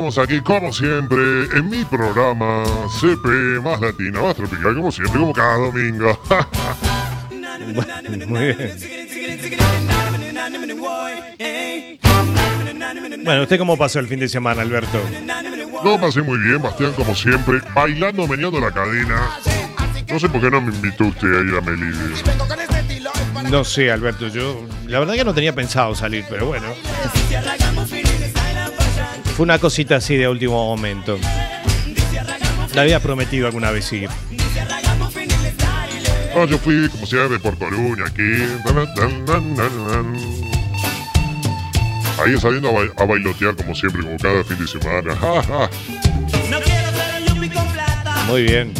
Estamos 0.02 0.18
aquí 0.18 0.42
como 0.42 0.74
siempre 0.74 1.46
en 1.56 1.70
mi 1.70 1.86
programa 1.86 2.64
CP 3.00 3.62
más 3.62 3.80
latina, 3.80 4.20
más 4.22 4.36
tropical, 4.36 4.76
como 4.76 4.92
siempre, 4.92 5.20
como 5.20 5.32
cada 5.32 5.58
domingo. 5.58 6.20
Muy 8.28 8.56
bien. 8.56 8.80
Bueno, 13.24 13.44
¿usted 13.44 13.60
cómo 13.60 13.78
pasó 13.78 14.00
el 14.00 14.08
fin 14.08 14.20
de 14.20 14.28
semana, 14.28 14.64
Alberto? 14.64 15.00
Lo 15.84 16.02
pasé 16.02 16.24
muy 16.24 16.40
bien, 16.40 16.60
Bastián, 16.62 16.94
como 16.94 17.14
siempre, 17.14 17.60
bailando, 17.76 18.28
meneando 18.28 18.60
la 18.60 18.72
cadena. 18.72 19.38
No 20.10 20.20
sé 20.20 20.28
por 20.30 20.42
qué 20.42 20.50
no 20.50 20.62
me 20.62 20.74
invitó 20.74 21.06
usted 21.06 21.28
a 21.28 21.42
ir 21.42 21.56
a 21.56 21.62
Melide. 21.62 22.16
No 23.52 23.64
sé, 23.64 23.92
Alberto, 23.92 24.30
yo 24.30 24.66
la 24.88 24.98
verdad 25.00 25.14
que 25.14 25.24
no 25.24 25.34
tenía 25.34 25.54
pensado 25.54 25.94
salir, 25.94 26.26
pero 26.28 26.48
bueno. 26.48 26.66
Fue 29.36 29.44
una 29.44 29.60
cosita 29.60 29.96
así 29.98 30.16
de 30.18 30.28
último 30.28 30.66
momento. 30.66 31.18
Le 32.74 32.80
había 32.82 33.00
prometido 33.00 33.48
alguna 33.48 33.72
vez 33.72 33.92
ir. 33.94 34.10
Ah, 36.34 36.46
yo 36.50 36.58
fui, 36.58 36.88
como 36.90 37.06
siempre, 37.06 37.40
por 37.40 37.58
Coruña, 37.58 38.06
aquí. 38.06 38.22
Ahí 42.24 42.40
saliendo 42.40 42.70
a, 42.70 42.72
ba- 42.74 42.94
a 42.98 43.06
bailotear, 43.06 43.56
como 43.56 43.74
siempre, 43.76 44.04
como 44.04 44.18
cada 44.18 44.44
fin 44.44 44.58
de 44.60 44.68
semana. 44.68 45.16
Ja, 45.16 45.42
ja. 45.44 45.70
No 46.50 46.60
quiero 46.62 46.92
ser 46.92 47.22
un 47.22 47.26
yuppie 47.28 47.50
con 47.52 47.68
plata. 47.74 48.24
Muy 48.28 48.44
bien. 48.44 48.74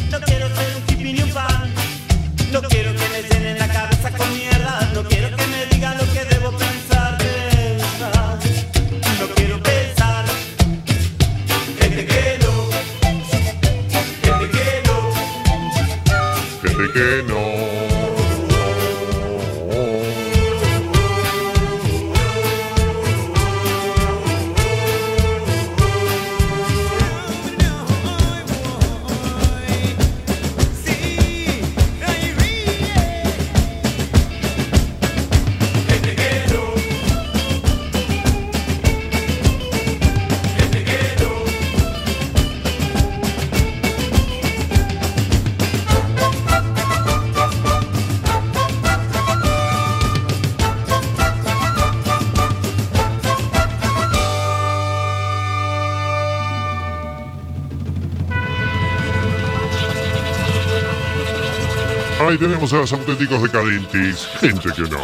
Ahí 62.32 62.38
tenemos 62.38 62.72
a 62.72 62.78
los 62.78 62.94
auténticos 62.94 63.44
decadentes. 63.44 64.26
Gente 64.40 64.70
que 64.74 64.84
no. 64.84 65.00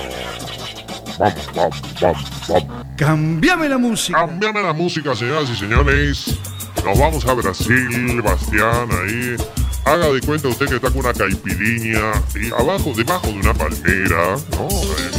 Bam, 1.20 1.34
bam, 1.54 2.16
bam. 2.48 2.96
Cambiame 2.96 3.68
la 3.68 3.78
música. 3.78 4.18
Cambiame 4.18 4.63
la 4.63 4.72
música, 4.72 5.13
señoras 5.13 5.50
y 5.50 5.58
señores. 5.58 6.40
Nos 6.86 6.98
vamos 6.98 7.26
a 7.26 7.34
Brasil, 7.34 8.22
Bastián, 8.22 8.88
ahí. 8.92 9.36
Haga 9.84 10.08
de 10.08 10.22
cuenta 10.22 10.48
usted 10.48 10.70
que 10.70 10.76
está 10.76 10.90
con 10.90 11.00
una 11.00 11.12
caipirinha 11.12 12.13
y 12.34 12.48
abajo, 12.58 12.94
debajo 12.96 13.28
de 13.28 13.40
una 13.40 13.54
palmera, 13.54 14.38
¿no? 14.52 14.70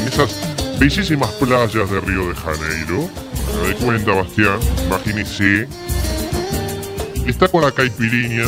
En 0.00 0.08
esas 0.08 0.34
bellísimas 0.80 1.30
playas 1.32 1.74
de 1.74 2.00
Río 2.00 2.28
de 2.28 2.34
Janeiro. 2.36 3.10
Haga 3.52 3.68
de 3.68 3.74
cuenta, 3.84 4.12
Bastián, 4.12 4.58
imagínese. 4.86 5.68
Está 7.26 7.48
con 7.48 7.60
la 7.60 7.70
caipirinha, 7.70 8.46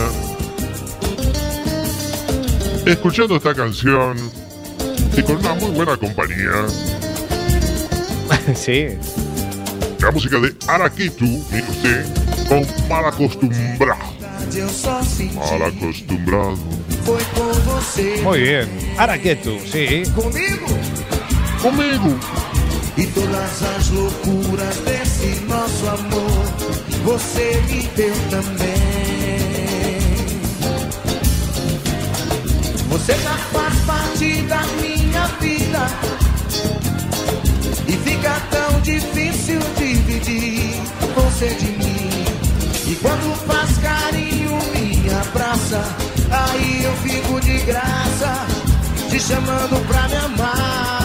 escuchando 2.93 3.37
esta 3.37 3.55
canción 3.55 4.17
y 5.17 5.23
con 5.23 5.37
una 5.37 5.55
muy 5.55 5.71
buena 5.71 5.97
compañía. 5.97 6.67
sí. 8.55 8.89
La 10.01 10.11
música 10.11 10.39
de 10.39 10.55
Araquitu, 10.67 11.25
mire 11.25 11.65
usted, 11.71 12.07
con 12.49 12.89
mal 12.89 13.05
acostumbrado. 13.07 14.01
Mal 15.35 15.63
acostumbrado. 15.63 16.57
Muy 18.23 18.41
bien. 18.41 18.69
Araquetu, 18.99 19.59
sí. 19.61 20.03
comigo 20.15 20.67
Conmigo. 21.63 22.19
e 22.97 23.07
todas 23.07 23.63
as 23.63 23.89
loucuras 23.91 24.77
desse 24.79 25.41
nosso 25.47 25.87
amor 25.89 26.81
você 27.05 27.61
me 27.69 27.83
deu 27.97 28.15
também. 28.31 29.00
Você 32.91 33.15
já 33.15 33.37
faz 33.53 33.75
parte 33.87 34.43
da 34.43 34.63
minha 34.83 35.27
vida 35.41 35.87
e 37.87 37.93
fica 37.93 38.41
tão 38.51 38.81
difícil 38.81 39.61
dividir 39.79 40.83
você 41.15 41.49
de 41.55 41.67
mim. 41.67 42.11
E 42.89 42.97
quando 42.97 43.37
faz 43.47 43.79
carinho, 43.79 44.59
me 44.75 45.09
abraça, 45.15 45.85
aí 46.33 46.83
eu 46.83 46.93
fico 46.97 47.41
de 47.41 47.59
graça, 47.59 48.47
te 49.09 49.21
chamando 49.21 49.87
pra 49.87 50.09
me 50.09 50.17
amar. 50.17 51.01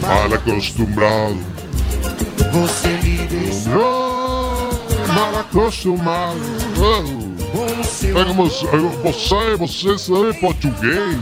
Mal 0.00 0.32
acostumbrado. 0.32 1.38
Você 2.50 2.88
me 3.02 3.18
deixou 3.26 4.70
mal 5.14 5.40
acostumbrado. 5.40 7.27
É 8.04 8.24
como, 8.24 8.48
você, 8.48 9.56
você 9.56 9.98
sabe 9.98 10.32
português. 10.40 11.18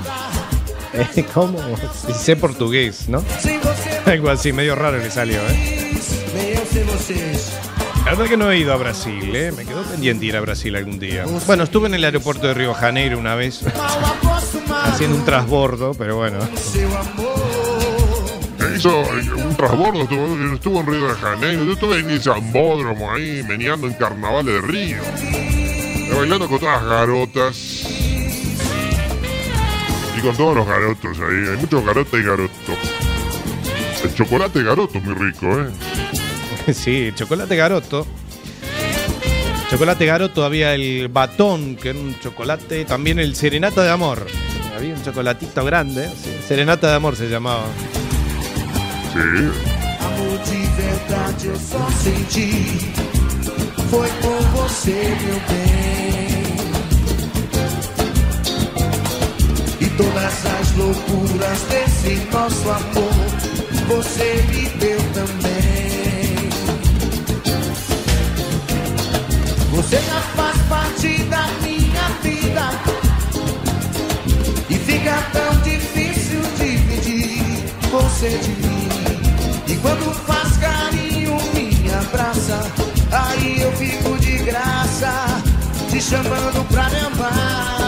¿Cómo? 1.32 1.58
Sí, 2.06 2.12
sé 2.14 2.36
portugués, 2.36 3.08
¿no? 3.08 3.22
Algo 4.06 4.28
así, 4.28 4.52
medio 4.52 4.74
raro 4.74 4.98
le 4.98 5.10
salió, 5.10 5.40
¿eh? 5.48 5.94
La 8.04 8.12
verdad 8.12 8.26
que 8.26 8.36
no 8.36 8.50
he 8.52 8.58
ido 8.58 8.72
a 8.72 8.76
Brasil, 8.76 9.34
¿eh? 9.34 9.52
Me 9.52 9.64
quedó 9.64 9.82
pendiente 9.82 10.26
ir 10.26 10.36
a 10.36 10.40
Brasil 10.40 10.76
algún 10.76 10.98
día. 10.98 11.24
Bueno, 11.46 11.64
estuve 11.64 11.88
en 11.88 11.94
el 11.94 12.04
aeropuerto 12.04 12.46
de 12.46 12.54
Río 12.54 12.72
Janeiro 12.74 13.18
una 13.18 13.34
vez, 13.34 13.62
haciendo 14.84 15.16
un 15.16 15.24
transbordo, 15.24 15.92
pero 15.94 16.16
bueno. 16.16 16.38
Hizo 18.76 19.00
eh, 19.00 19.32
un 19.34 19.56
transbordo, 19.56 20.02
estuvo, 20.02 20.54
estuvo 20.54 20.80
en 20.80 20.86
Río 20.86 21.08
de 21.08 21.14
Janeiro. 21.14 21.64
Yo 21.64 21.72
estuve 21.72 22.00
en 22.00 22.10
el 22.10 22.22
Zambódromo 22.22 23.10
ahí, 23.12 23.42
meneando 23.48 23.86
en 23.86 23.94
carnavales 23.94 24.54
de 24.54 24.60
Río. 24.60 24.98
Bailando 26.14 26.48
con 26.48 26.58
todas 26.58 26.82
las 26.82 26.90
garotas. 26.90 27.86
Y 30.16 30.20
con 30.20 30.36
todos 30.36 30.56
los 30.56 30.66
garotos 30.66 31.18
ahí. 31.18 31.48
Hay 31.50 31.56
muchos 31.58 31.84
garotas 31.84 32.20
y 32.20 32.22
garotos. 32.22 32.78
El 34.04 34.14
chocolate 34.14 34.62
garoto 34.62 34.98
es 34.98 35.04
muy 35.04 35.14
rico, 35.14 35.60
¿eh? 35.60 35.66
Sí, 36.72 37.12
chocolate 37.14 37.56
garoto. 37.56 38.06
Chocolate 39.70 40.06
garoto, 40.06 40.44
había 40.44 40.74
el 40.74 41.08
batón, 41.08 41.76
que 41.76 41.88
era 41.90 41.98
un 41.98 42.18
chocolate, 42.20 42.84
también 42.84 43.18
el 43.18 43.34
serenata 43.34 43.82
de 43.82 43.90
amor. 43.90 44.26
Había 44.76 44.94
un 44.94 45.02
chocolatito 45.02 45.64
grande, 45.64 46.08
sí, 46.08 46.30
serenata 46.46 46.88
de 46.88 46.94
amor 46.94 47.16
se 47.16 47.28
llamaba. 47.28 47.64
Sí. 49.12 49.50
Foi 53.90 54.08
com 54.08 54.42
você, 54.56 55.16
meu 55.22 55.40
bem. 55.48 55.66
E 59.80 59.86
todas 59.96 60.46
as 60.46 60.76
loucuras 60.76 61.60
desse 61.70 62.16
nosso 62.32 62.68
amor, 62.68 63.14
você 63.86 64.44
me 64.48 64.68
deu 64.80 64.98
também. 65.14 66.50
Você 69.70 69.96
já 69.96 70.20
faz 70.34 70.56
parte 70.68 71.22
da 71.24 71.46
minha 71.62 72.08
vida. 72.22 72.70
E 74.68 74.74
fica 74.74 75.22
tão 75.32 75.60
difícil 75.62 76.40
dividir 76.58 77.64
você 77.90 78.30
de 78.30 78.50
mim. 78.50 78.88
E 79.68 79.76
quando 79.76 80.12
faz 80.26 80.56
carinho, 80.56 81.36
me 81.54 81.94
abraça. 81.94 82.85
Eu 83.46 83.70
fico 83.72 84.18
de 84.18 84.38
graça, 84.38 85.42
te 85.88 86.00
chamando 86.00 86.64
pra 86.68 86.90
me 86.90 86.98
amar. 86.98 87.86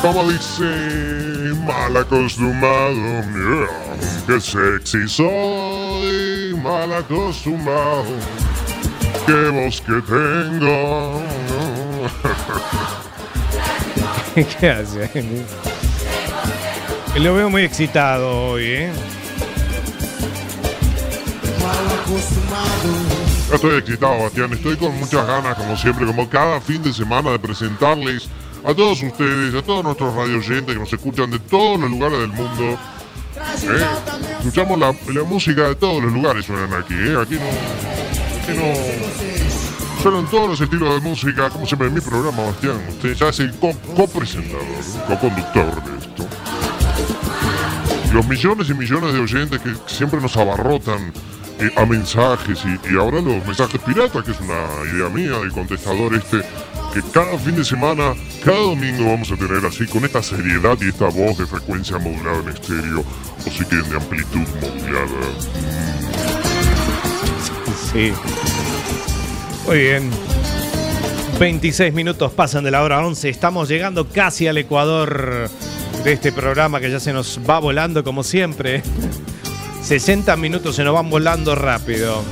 Como 0.00 0.32
dice, 0.32 1.54
mal 1.64 1.96
acostumbrado, 1.96 2.96
yeah, 2.96 3.68
que 4.26 4.40
sexy 4.40 5.08
soy, 5.08 6.54
mal 6.60 6.92
acostumbrado, 6.92 8.16
que 9.26 9.50
voz 9.50 9.80
que 9.80 10.00
tengo. 10.02 11.22
¿Qué 14.58 14.70
hace? 14.70 15.10
Lo 17.16 17.34
veo 17.34 17.50
muy 17.50 17.62
excitado 17.62 18.28
hoy, 18.48 18.64
¿eh? 18.64 18.92
Mal 21.60 21.86
acostumado. 22.00 23.21
Estoy 23.52 23.78
excitado, 23.78 24.22
Bastián, 24.22 24.52
estoy 24.52 24.76
con 24.76 24.98
muchas 24.98 25.26
ganas, 25.26 25.54
como 25.56 25.76
siempre, 25.76 26.06
como 26.06 26.28
cada 26.28 26.60
fin 26.60 26.82
de 26.82 26.92
semana, 26.92 27.30
de 27.32 27.38
presentarles 27.38 28.28
a 28.64 28.72
todos 28.74 29.02
ustedes, 29.02 29.54
a 29.54 29.62
todos 29.62 29.84
nuestros 29.84 30.14
radio 30.14 30.38
oyentes 30.38 30.74
que 30.74 30.80
nos 30.80 30.92
escuchan 30.92 31.30
de 31.30 31.38
todos 31.38 31.78
los 31.80 31.90
lugares 31.90 32.18
del 32.20 32.28
mundo. 32.32 32.64
¿eh? 32.64 32.78
Escuchamos 34.38 34.78
la, 34.78 34.92
música 35.24 35.68
de 35.68 35.74
todos 35.74 36.02
los 36.02 36.12
lugares, 36.12 36.46
suenan 36.46 36.72
aquí, 36.72 36.94
¿eh? 36.94 37.16
Aquí 37.20 37.34
no. 37.34 38.42
Aquí 38.42 38.58
no. 38.58 40.02
Suenan 40.02 40.26
todos 40.30 40.48
los 40.48 40.60
estilos 40.60 40.94
de 40.94 41.08
música, 41.08 41.50
como 41.50 41.66
siempre 41.66 41.88
en 41.88 41.94
mi 41.94 42.00
programa, 42.00 42.44
Bastián. 42.44 42.80
Usted 42.88 43.14
ya 43.14 43.28
es 43.28 43.40
el 43.40 43.52
co- 43.58 43.76
copresentador, 43.94 44.62
co-conductor 45.06 45.84
de 45.84 45.98
esto. 45.98 46.26
Los 48.12 48.26
millones 48.26 48.68
y 48.70 48.74
millones 48.74 49.12
de 49.14 49.20
oyentes 49.20 49.60
que 49.60 49.74
siempre 49.86 50.20
nos 50.20 50.36
abarrotan 50.36 51.12
a 51.76 51.86
mensajes 51.86 52.60
y, 52.64 52.96
ahora 52.96 53.20
los 53.20 53.44
mensajes 53.46 53.80
piratas, 53.80 54.24
que 54.24 54.32
es 54.32 54.40
una 54.40 54.90
idea 54.92 55.08
mía 55.08 55.38
del 55.38 55.52
contestador 55.52 56.14
este, 56.14 56.38
que 56.92 57.02
cada 57.12 57.38
fin 57.38 57.56
de 57.56 57.64
semana, 57.64 58.14
cada 58.44 58.58
domingo 58.58 59.10
vamos 59.10 59.30
a 59.30 59.36
tener 59.36 59.64
así, 59.64 59.86
con 59.86 60.04
esta 60.04 60.22
seriedad 60.22 60.76
y 60.80 60.88
esta 60.88 61.06
voz 61.06 61.38
de 61.38 61.46
frecuencia 61.46 61.98
modulada 61.98 62.38
en 62.38 62.48
estéreo, 62.48 63.00
o 63.00 63.50
si 63.50 63.64
quieren 63.64 63.88
de 63.90 63.96
amplitud 63.96 64.46
modulada. 64.60 65.08
Sí. 67.92 68.12
Muy 69.66 69.78
bien. 69.78 70.10
26 71.38 71.92
minutos 71.94 72.32
pasan 72.32 72.64
de 72.64 72.70
la 72.70 72.82
hora 72.82 73.04
11. 73.04 73.28
Estamos 73.28 73.68
llegando 73.68 74.08
casi 74.08 74.46
al 74.46 74.58
ecuador 74.58 75.48
de 76.04 76.12
este 76.12 76.32
programa 76.32 76.80
que 76.80 76.90
ya 76.90 77.00
se 77.00 77.12
nos 77.12 77.40
va 77.48 77.58
volando 77.58 78.02
como 78.04 78.22
siempre. 78.22 78.82
60 79.82 80.36
minutos 80.36 80.76
se 80.76 80.84
nos 80.84 80.94
van 80.94 81.10
volando 81.10 81.54
rápido. 81.54 82.22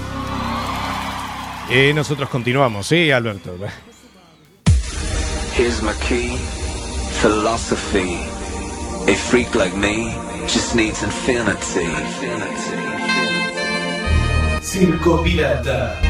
Y 1.71 1.93
nosotros 1.93 2.29
continuamos, 2.29 2.87
¿sí, 2.87 3.11
Alberto? 3.11 3.57
Here's 5.57 5.83
my 5.83 5.93
key, 6.09 6.37
philosophy. 7.21 8.19
A 9.07 9.15
freak 9.15 9.55
like 9.55 9.77
me 9.77 10.13
just 10.47 10.75
needs 10.75 11.03
infinity. 11.03 11.87
Circo 14.63 15.23
Pirata. 15.23 16.01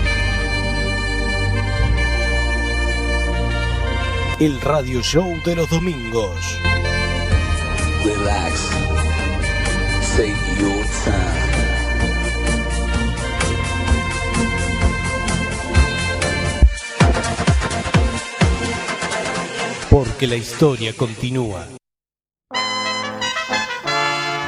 El 4.39 4.61
radio 4.61 5.03
show 5.03 5.39
de 5.45 5.57
los 5.57 5.69
domingos. 5.69 6.59
Relax. 8.05 9.10
Take 10.17 10.35
your 10.59 10.85
time. 11.05 11.41
Porque 19.89 20.27
la 20.27 20.37
historia 20.37 20.93
continúa. 20.97 21.67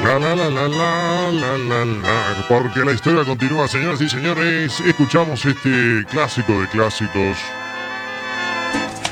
La 0.04 0.18
la 0.18 0.34
la 0.34 0.50
la 0.50 0.68
la 0.68 1.28
la 1.28 1.58
la 1.58 1.84
la. 1.84 2.46
Porque 2.48 2.80
la 2.84 2.92
historia 2.92 3.24
continúa, 3.24 3.68
señoras 3.68 4.00
y 4.00 4.08
señores. 4.08 4.80
Escuchamos 4.80 5.44
este 5.44 6.04
clásico 6.10 6.60
de 6.60 6.68
clásicos. 6.68 7.36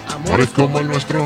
Amores 0.08 0.50
como 0.50 0.80
el 0.80 0.88
nuestro, 0.88 1.24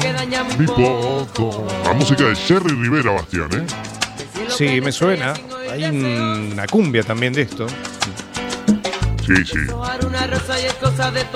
mi 0.58 0.66
poco. 0.66 1.66
La 1.84 1.94
música 1.94 2.24
de 2.24 2.36
Jerry 2.36 2.74
Rivera, 2.74 3.12
Bastián, 3.12 3.48
¿eh? 3.52 3.93
Sí, 4.48 4.80
me 4.80 4.92
suena. 4.92 5.34
Hay 5.70 5.84
un- 5.84 6.50
una 6.52 6.66
cumbia 6.66 7.02
también 7.02 7.32
de 7.32 7.42
esto. 7.42 7.66
Sí, 9.26 9.34
sí. 9.44 9.58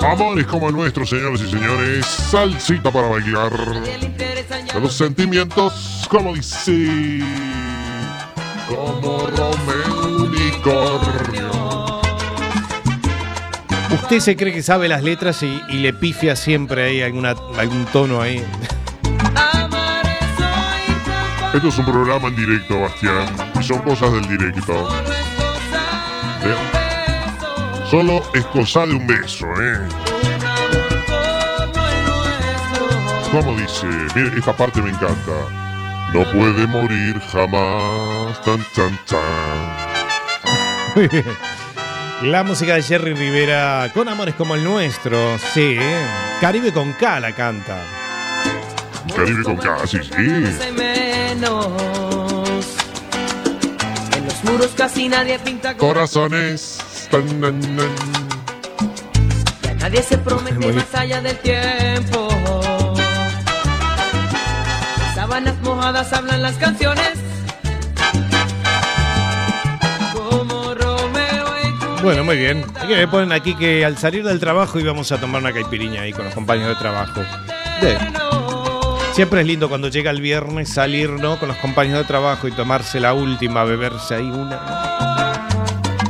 Amores 0.03 0.45
como 0.45 0.69
el 0.69 0.75
nuestro, 0.75 1.05
señores 1.05 1.41
y 1.41 1.49
señores. 1.49 2.05
Salsita 2.05 2.91
para 2.91 3.07
bailar. 3.07 3.51
De 3.81 4.79
los 4.79 4.93
sentimientos, 4.95 6.05
como 6.09 6.33
dice. 6.35 7.19
Como 8.67 9.25
Romeo 9.27 10.23
Unicornio. 10.25 11.49
Usted 13.91 14.19
se 14.19 14.35
cree 14.35 14.53
que 14.53 14.61
sabe 14.61 14.87
las 14.87 15.03
letras 15.03 15.41
y, 15.41 15.61
y 15.69 15.77
le 15.77 15.93
pifia 15.93 16.35
siempre 16.35 16.83
ahí 16.83 17.01
alguna, 17.01 17.33
algún 17.57 17.85
tono 17.85 18.21
ahí. 18.21 18.43
Esto 21.53 21.67
es 21.67 21.77
un 21.79 21.85
programa 21.85 22.27
en 22.27 22.35
directo, 22.35 22.79
Bastián. 22.79 23.27
Y 23.59 23.63
son 23.63 23.79
cosas 23.79 24.13
del 24.13 24.27
directo. 24.27 24.87
Solo 27.89 28.21
es 28.35 28.45
cosa 28.45 28.85
de 28.85 28.93
un 28.93 29.07
beso, 29.07 29.47
¿eh? 29.59 29.79
Como 33.31 33.57
dice, 33.57 33.87
mire, 34.15 34.37
esta 34.37 34.55
parte 34.55 34.79
me 34.81 34.91
encanta. 34.91 35.31
No 36.13 36.23
puede 36.31 36.67
morir 36.67 37.19
jamás. 37.31 38.41
Tan, 38.43 38.63
tan, 38.75 38.99
tan. 39.05 39.19
La 42.29 42.43
música 42.43 42.75
de 42.75 42.83
Jerry 42.83 43.13
Rivera 43.13 43.89
con 43.93 44.07
amores 44.07 44.35
como 44.35 44.53
el 44.53 44.63
nuestro. 44.63 45.37
Sí, 45.53 45.77
¿eh? 45.79 46.05
Caribe 46.41 46.71
con 46.71 46.93
K 46.93 47.19
la 47.19 47.31
canta. 47.31 47.98
Caribe 49.15 49.43
con 49.43 49.57
casi, 49.57 49.99
sí. 50.03 50.11
menos. 50.75 51.67
En 54.15 54.25
los 54.25 54.43
muros 54.43 54.71
casi 54.75 55.09
nadie 55.09 55.39
pinta 55.39 55.75
con 55.75 55.87
Corazones. 55.89 56.79
Nan. 57.11 57.59
nadie 59.79 60.03
se 60.03 60.17
promete 60.19 60.71
más 60.73 60.93
allá 60.93 61.21
del 61.21 61.37
tiempo. 61.39 62.27
Sábanas 65.15 65.55
mojadas 65.63 66.13
hablan 66.13 66.41
las 66.43 66.55
canciones. 66.57 67.13
Como 70.13 70.75
Romeo. 70.75 71.45
Bueno, 72.03 72.23
muy 72.23 72.37
bien. 72.37 72.63
Aquí 72.79 72.93
me 72.93 73.07
ponen 73.07 73.31
aquí 73.31 73.55
que 73.55 73.83
al 73.83 73.97
salir 73.97 74.23
del 74.23 74.39
trabajo 74.39 74.79
íbamos 74.79 75.11
a 75.11 75.19
tomar 75.19 75.41
una 75.41 75.51
caipiriña 75.51 76.01
ahí 76.03 76.13
con 76.13 76.25
los 76.25 76.33
compañeros 76.35 76.75
de 76.77 76.81
trabajo. 76.81 77.21
De- 77.81 77.97
Siempre 79.11 79.41
es 79.41 79.47
lindo 79.47 79.67
cuando 79.67 79.89
llega 79.89 80.11
el 80.11 80.21
viernes 80.21 80.69
salir, 80.69 81.09
¿no? 81.09 81.37
Con 81.39 81.49
los 81.49 81.57
compañeros 81.57 82.01
de 82.03 82.07
trabajo 82.07 82.47
y 82.47 82.51
tomarse 82.51 82.99
la 82.99 83.13
última, 83.13 83.63
beberse 83.63 84.15
ahí 84.15 84.29
una. 84.29 84.59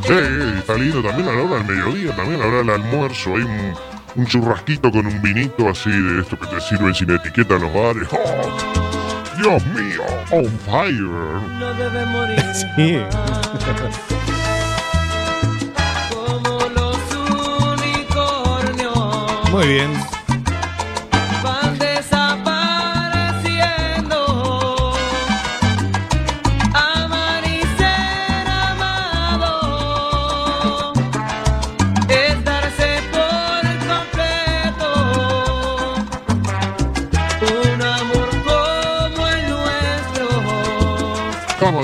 Sí, 0.05 0.13
está 0.57 0.75
lindo 0.75 1.01
también 1.01 1.27
a 1.29 1.31
la 1.33 1.43
hora 1.43 1.63
del 1.63 1.65
mediodía, 1.75 2.15
también 2.15 2.41
a 2.41 2.45
la 2.45 2.49
hora 2.49 2.57
del 2.57 2.69
almuerzo. 2.69 3.35
Hay 3.35 3.43
un, 3.43 3.73
un 4.15 4.25
churrasquito 4.27 4.91
con 4.91 5.05
un 5.07 5.21
vinito 5.21 5.69
así 5.69 5.89
de 5.89 6.21
esto 6.21 6.37
que 6.37 6.47
te 6.47 6.61
sirven 6.61 6.93
sin 6.93 7.09
etiqueta 7.11 7.55
en 7.55 7.61
los 7.61 7.73
bares. 7.73 8.07
¡Oh! 8.11 8.79
Dios 9.41 9.65
mío, 9.67 10.03
on 10.31 10.45
fire. 10.65 11.01
No 11.01 11.73
debe 11.73 12.05
morir. 12.05 12.39
Sí. 12.75 12.99
Como 16.13 16.59
los 16.75 16.97
unicornios. 17.73 19.49
Muy 19.51 19.67
bien. 19.67 20.18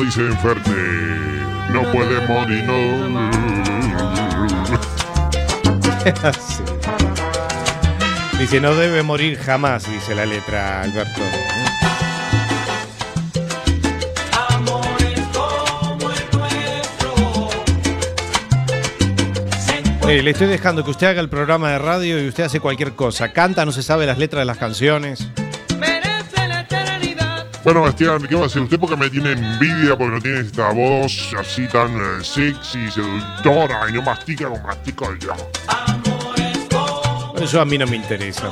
dice 0.02 0.22
Inferte, 0.22 0.72
no 1.72 1.84
puede 1.92 2.28
morir, 2.28 2.64
no. 2.66 3.32
Sí. 6.34 6.64
Dice, 8.40 8.60
no 8.60 8.76
debe 8.76 9.02
morir 9.02 9.40
jamás, 9.40 9.90
dice 9.90 10.14
la 10.14 10.26
letra 10.26 10.82
Alberto. 10.82 11.22
Le 20.06 20.32
estoy 20.32 20.48
dejando 20.48 20.84
que 20.84 20.92
usted 20.92 21.08
haga 21.08 21.22
el 21.22 21.30
programa 21.30 21.72
de 21.72 21.80
radio 21.80 22.24
y 22.24 22.28
usted 22.28 22.44
hace 22.44 22.60
cualquier 22.60 22.94
cosa. 22.94 23.34
Canta, 23.34 23.66
no 23.66 23.72
se 23.72 23.84
sabe 23.84 24.06
las 24.06 24.18
letras 24.18 24.42
de 24.42 24.46
las 24.46 24.58
canciones. 24.58 25.28
Bueno, 27.66 27.82
Bastián, 27.82 28.22
¿qué 28.30 28.36
va 28.36 28.44
a 28.44 28.46
hacer 28.46 28.62
usted? 28.62 28.80
Porque 28.80 28.96
me 28.96 29.10
tiene 29.10 29.32
envidia 29.32 29.98
porque 29.98 30.14
no 30.14 30.22
tiene 30.22 30.42
esta 30.42 30.72
voz 30.72 31.34
así 31.36 31.68
tan 31.68 31.96
eh, 31.98 32.24
sexy, 32.24 32.92
seductora 32.92 33.90
y 33.90 33.94
no 33.94 34.04
mastica 34.04 34.48
como 34.48 34.62
mastico 34.62 35.12
yo. 35.16 35.34
Eso 37.42 37.60
a 37.60 37.66
mí 37.66 37.80
no 37.80 37.88
me 37.88 37.96
interesa. 37.96 38.52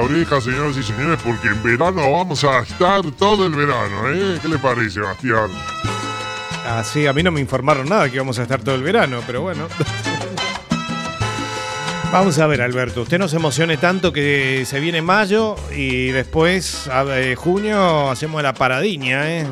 Oreja, 0.00 0.40
señoras 0.40 0.76
y 0.76 0.82
señores, 0.82 1.18
porque 1.24 1.48
en 1.48 1.62
verano 1.62 2.12
vamos 2.12 2.42
a 2.44 2.60
estar 2.60 3.02
todo 3.12 3.46
el 3.46 3.54
verano, 3.54 4.10
¿eh? 4.10 4.38
¿Qué 4.40 4.48
le 4.48 4.58
parece, 4.58 5.00
Bastián? 5.00 5.50
Ah, 6.66 6.82
sí, 6.84 7.06
a 7.06 7.12
mí 7.12 7.22
no 7.22 7.30
me 7.30 7.40
informaron 7.40 7.88
nada 7.88 8.08
que 8.08 8.16
íbamos 8.16 8.38
a 8.38 8.42
estar 8.42 8.60
todo 8.62 8.74
el 8.74 8.82
verano, 8.82 9.20
pero 9.26 9.42
bueno. 9.42 9.66
Vamos 12.12 12.38
a 12.38 12.46
ver, 12.46 12.60
Alberto, 12.60 13.02
usted 13.02 13.18
no 13.18 13.28
se 13.28 13.36
emocione 13.36 13.76
tanto 13.76 14.12
que 14.12 14.64
se 14.66 14.80
viene 14.80 15.00
mayo 15.00 15.54
y 15.74 16.08
después, 16.08 16.90
junio, 17.36 18.10
hacemos 18.10 18.42
la 18.42 18.52
paradiña, 18.52 19.30
¿eh? 19.30 19.46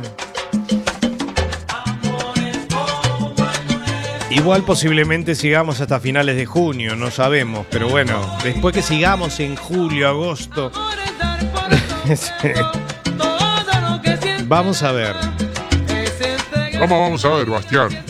Igual 4.39 4.63
posiblemente 4.63 5.35
sigamos 5.35 5.81
hasta 5.81 5.99
finales 5.99 6.37
de 6.37 6.47
junio, 6.47 6.95
no 6.95 7.11
sabemos, 7.11 7.67
pero 7.71 7.89
bueno, 7.89 8.21
después 8.45 8.73
que 8.73 8.83
sigamos 8.83 9.41
en 9.41 9.57
julio, 9.57 10.09
agosto, 10.09 10.71
vamos 14.47 14.83
a 14.85 14.93
ver. 14.93 15.17
Vamos, 16.75 17.01
vamos 17.01 17.25
a 17.25 17.29
ver, 17.31 17.47
Bastián. 17.47 18.08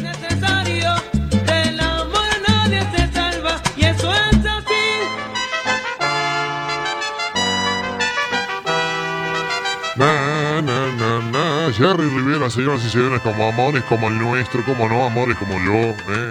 Jerry 11.79 12.09
Rivera, 12.09 12.51
señoras 12.51 12.85
y 12.85 12.91
señores, 12.91 13.23
como 13.23 13.47
amores 13.47 13.85
como 13.85 14.09
el 14.09 14.19
nuestro, 14.19 14.65
como 14.65 14.89
no 14.89 15.07
amores 15.07 15.39
como 15.39 15.53
yo. 15.65 15.95
¿eh? 16.09 16.31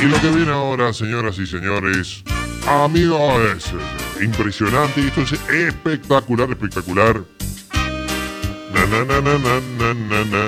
Y 0.00 0.04
lo 0.06 0.18
que 0.18 0.30
viene 0.30 0.50
ahora, 0.50 0.94
señoras 0.94 1.38
y 1.38 1.46
señores, 1.46 2.24
amigos, 2.66 3.38
es 3.54 4.22
impresionante. 4.22 5.06
Esto 5.06 5.20
es 5.20 5.32
espectacular, 5.50 6.48
espectacular. 6.48 7.22
Na. 8.72 10.46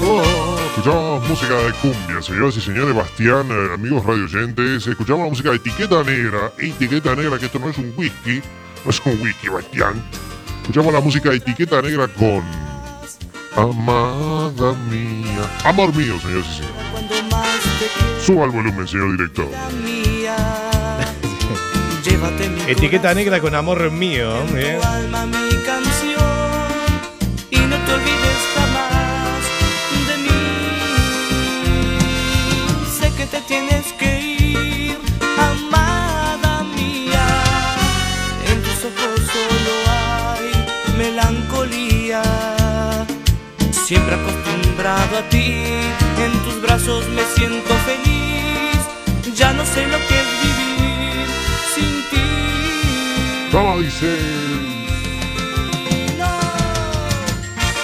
Oh, 0.00 0.56
escuchamos 0.68 1.28
música 1.28 1.56
de 1.56 1.72
cumbia, 1.72 2.22
señoras 2.22 2.56
y 2.56 2.60
señores, 2.60 2.94
Bastián, 2.94 3.48
eh, 3.50 3.74
amigos 3.74 4.06
radioyentes, 4.06 4.86
escuchamos 4.86 5.24
la 5.24 5.30
música 5.30 5.50
de 5.50 5.56
Etiqueta 5.56 6.04
Negra, 6.04 6.52
Etiqueta 6.56 7.16
Negra, 7.16 7.36
que 7.36 7.46
esto 7.46 7.58
no 7.58 7.68
es 7.68 7.78
un 7.78 7.92
whisky, 7.96 8.40
no 8.84 8.90
es 8.90 9.00
un 9.04 9.20
whisky, 9.20 9.48
Bastián. 9.48 10.00
Escuchamos 10.64 10.94
la 10.94 11.00
música 11.00 11.28
de 11.28 11.36
Etiqueta 11.36 11.82
Negra 11.82 12.08
con 12.08 12.42
Amada 13.54 14.72
mía. 14.88 15.46
Amor 15.62 15.94
mío, 15.94 16.18
señores 16.18 16.46
y 16.46 16.54
señores. 16.54 16.76
Cuando 16.90 17.22
más 17.24 17.60
te 17.78 17.86
quiero, 17.86 18.20
Suba 18.22 18.44
el 18.46 18.50
volumen, 18.50 18.88
señor 18.88 19.10
director. 19.12 19.46
mía. 19.84 20.70
Llévate 22.02 22.48
mi 22.48 22.62
Etiqueta 22.62 23.12
negra 23.12 23.40
con 23.40 23.54
amor 23.54 23.90
mío, 23.90 24.32
¿eh? 24.56 24.80
te 27.86 27.92
olvides 27.92 28.54
melancolía. 40.96 42.22
Siempre 43.70 44.14
acostumbrado 44.14 45.18
a 45.18 45.22
ti, 45.28 45.64
en 46.24 46.32
tus 46.44 46.62
brazos 46.62 47.06
me 47.08 47.22
siento 47.36 47.74
feliz. 47.86 49.34
Ya 49.36 49.52
no 49.52 49.64
sé 49.64 49.86
lo 49.86 49.98
que 50.08 50.20
es 50.22 50.28
vivir 50.42 51.26
sin 51.74 52.02
ti. 52.10 53.48
¿Cómo 53.52 53.78
dice? 53.80 54.16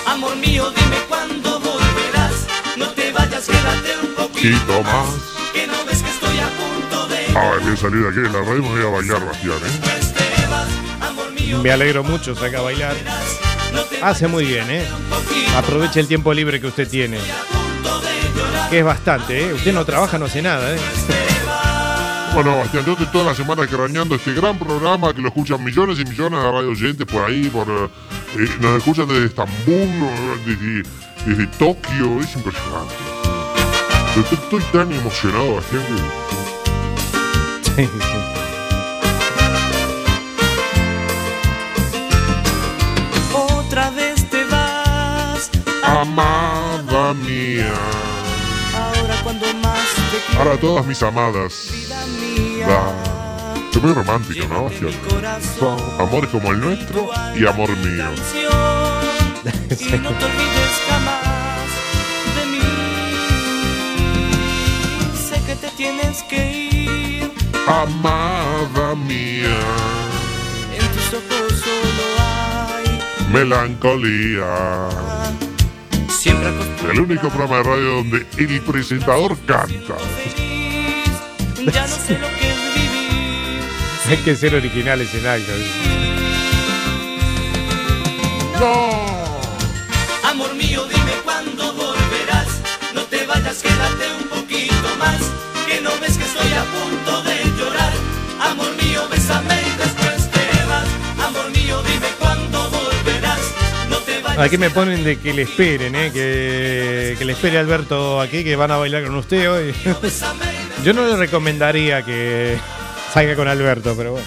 Amor 0.07 0.37
mío, 0.37 0.71
dime 0.71 0.97
cuándo 1.09 1.61
volverás. 1.61 2.47
No 2.77 2.87
te 2.91 3.13
vayas, 3.13 3.47
quédate 3.47 3.91
un 4.03 4.15
poquito 4.15 4.59
Quito 4.59 4.83
más. 4.83 5.09
Que 5.53 5.67
no 5.67 5.85
ves 5.85 6.03
que 6.03 6.11
estoy 6.11 6.39
a 6.39 6.49
punto 6.49 7.07
de 7.09 7.39
A 7.39 7.51
ver, 7.51 7.61
voy 7.61 7.73
a 7.73 7.77
salir 7.77 8.03
de 8.03 8.09
aquí 8.09 8.21
de 8.21 8.31
la 8.31 8.41
y 8.41 8.61
me 8.61 8.69
voy 8.69 8.83
a 8.83 8.91
bailar, 8.91 9.27
Bastián, 9.27 9.59
¿eh? 9.67 10.10
Me 11.63 11.71
alegro 11.71 12.05
mucho, 12.05 12.35
saca 12.35 12.59
a 12.59 12.63
bailar. 12.63 12.97
Hace 14.03 14.29
muy 14.29 14.45
bien, 14.45 14.71
¿eh? 14.71 14.87
Aproveche 15.57 16.01
el 16.01 16.09
tiempo 16.09 16.33
libre 16.33 16.61
que 16.61 16.67
usted 16.67 16.89
tiene. 16.89 17.19
Que 18.71 18.79
es 18.79 18.85
bastante, 18.85 19.41
¿eh? 19.43 19.53
Usted 19.53 19.73
no 19.73 19.85
trabaja, 19.85 20.19
no 20.19 20.27
hace 20.27 20.43
nada, 20.43 20.75
¿eh? 20.75 20.79
Bueno, 22.33 22.57
Bastián, 22.57 22.85
yo 22.87 22.93
estoy 22.93 23.09
toda 23.09 23.25
la 23.25 23.35
semana 23.35 23.67
craneando 23.67 24.15
este 24.15 24.33
gran 24.33 24.57
programa 24.57 25.13
que 25.13 25.21
lo 25.21 25.29
escuchan 25.29 25.65
millones 25.65 25.99
y 25.99 26.05
millones 26.05 26.41
de 26.41 26.53
radio 26.53 26.71
oyentes 26.71 27.05
por 27.05 27.25
ahí, 27.25 27.49
por 27.49 27.69
eh, 27.69 27.89
eh, 28.39 28.49
nos 28.61 28.79
escuchan 28.79 29.09
desde 29.09 29.27
Estambul, 29.27 30.09
desde, 30.47 30.85
desde 31.27 31.47
Tokio, 31.59 32.21
es 32.21 32.33
impresionante. 32.37 32.95
Yo 34.15 34.23
estoy, 34.23 34.39
estoy 34.45 34.63
tan 34.73 34.93
emocionado, 34.93 35.57
Bastián, 35.57 35.83
que 37.75 37.83
Sí, 37.83 37.91
sí. 38.01 38.30
Amada 45.83 47.15
mía. 47.15 47.73
Ahora 48.75 49.15
cuando 49.23 49.47
más 49.63 49.79
te 50.11 50.19
quiero, 50.27 50.45
Para 50.45 50.57
todas 50.61 50.87
mis 50.87 51.03
amadas. 51.03 51.69
vida 51.73 52.07
mía. 52.07 52.67
Va. 52.69 52.93
Es 53.73 53.83
muy 53.83 53.93
romántico, 53.95 54.47
¿no, 54.49 54.69
corazón. 55.09 55.79
Amores 55.99 56.31
como 56.31 56.51
el 56.51 56.61
nuestro 56.61 57.09
y 57.37 57.47
amor 57.47 57.71
mío. 57.77 58.05
canción, 58.05 58.53
Y 59.71 59.99
no 59.99 60.11
te 60.11 60.25
olvides 60.25 60.75
jamás 60.89 61.71
de 62.37 62.43
mí. 62.51 62.61
Sé 65.29 65.37
que 65.47 65.55
te 65.55 65.69
tienes 65.77 66.23
que 66.25 66.53
ir. 66.53 67.33
Amada 67.67 68.95
mía. 68.97 69.57
En 70.77 70.87
tus 70.93 71.15
ojos 71.15 71.53
solo 71.61 72.07
hay 72.19 73.33
Melancolía. 73.33 74.51
Siempre 76.21 76.49
acostumbrado 76.49 76.93
El 76.93 77.01
único 77.01 77.29
programa 77.31 77.57
de 77.59 77.63
radio 77.63 77.91
donde 77.97 78.27
el 78.37 78.61
presentador 78.61 79.37
canta. 79.47 79.97
feliz. 79.97 81.75
Ya 81.75 81.87
no 81.87 81.97
sé 81.97 82.19
lo 82.19 82.27
que 82.39 82.51
es 82.51 82.75
vivir. 82.75 83.63
Hay 84.09 84.17
que 84.19 84.37
ser 84.37 84.55
originales 84.55 85.15
en 85.15 85.27
algo. 85.27 85.47
¡No! 88.61 90.29
Amor 90.29 90.55
mío, 90.55 90.85
dime 90.87 91.13
cuándo 91.25 91.73
volverás. 91.73 92.49
No 92.95 93.03
te 93.03 93.25
vayas, 93.27 93.63
quédate 93.63 94.13
un 94.23 94.29
poquito 94.29 94.89
más. 94.99 95.21
Que 95.67 95.81
no 95.81 95.91
ves 96.01 96.19
que 96.19 96.25
estoy 96.25 96.53
a 96.53 96.65
punto 96.65 97.23
de 97.23 97.45
llorar. 97.59 97.93
Amor 98.51 98.71
mío, 98.83 99.09
bésame 99.11 99.60
Aquí 104.41 104.57
me 104.57 104.71
ponen 104.71 105.05
de 105.05 105.19
que 105.19 105.35
le 105.35 105.43
esperen, 105.43 105.95
¿eh? 105.95 106.11
que, 106.11 107.15
que 107.19 107.25
le 107.27 107.33
espere 107.35 107.59
Alberto 107.59 108.23
aquí, 108.23 108.43
que 108.43 108.57
van 108.57 108.71
a 108.71 108.79
bailar 108.79 109.05
con 109.05 109.15
usted 109.17 109.51
hoy. 109.51 109.75
Yo 110.85 110.95
no 110.95 111.07
le 111.07 111.15
recomendaría 111.17 112.03
que 112.03 112.57
salga 113.13 113.37
con 113.37 113.49
Alberto, 113.49 113.95
pero 113.95 114.13
bueno. 114.13 114.27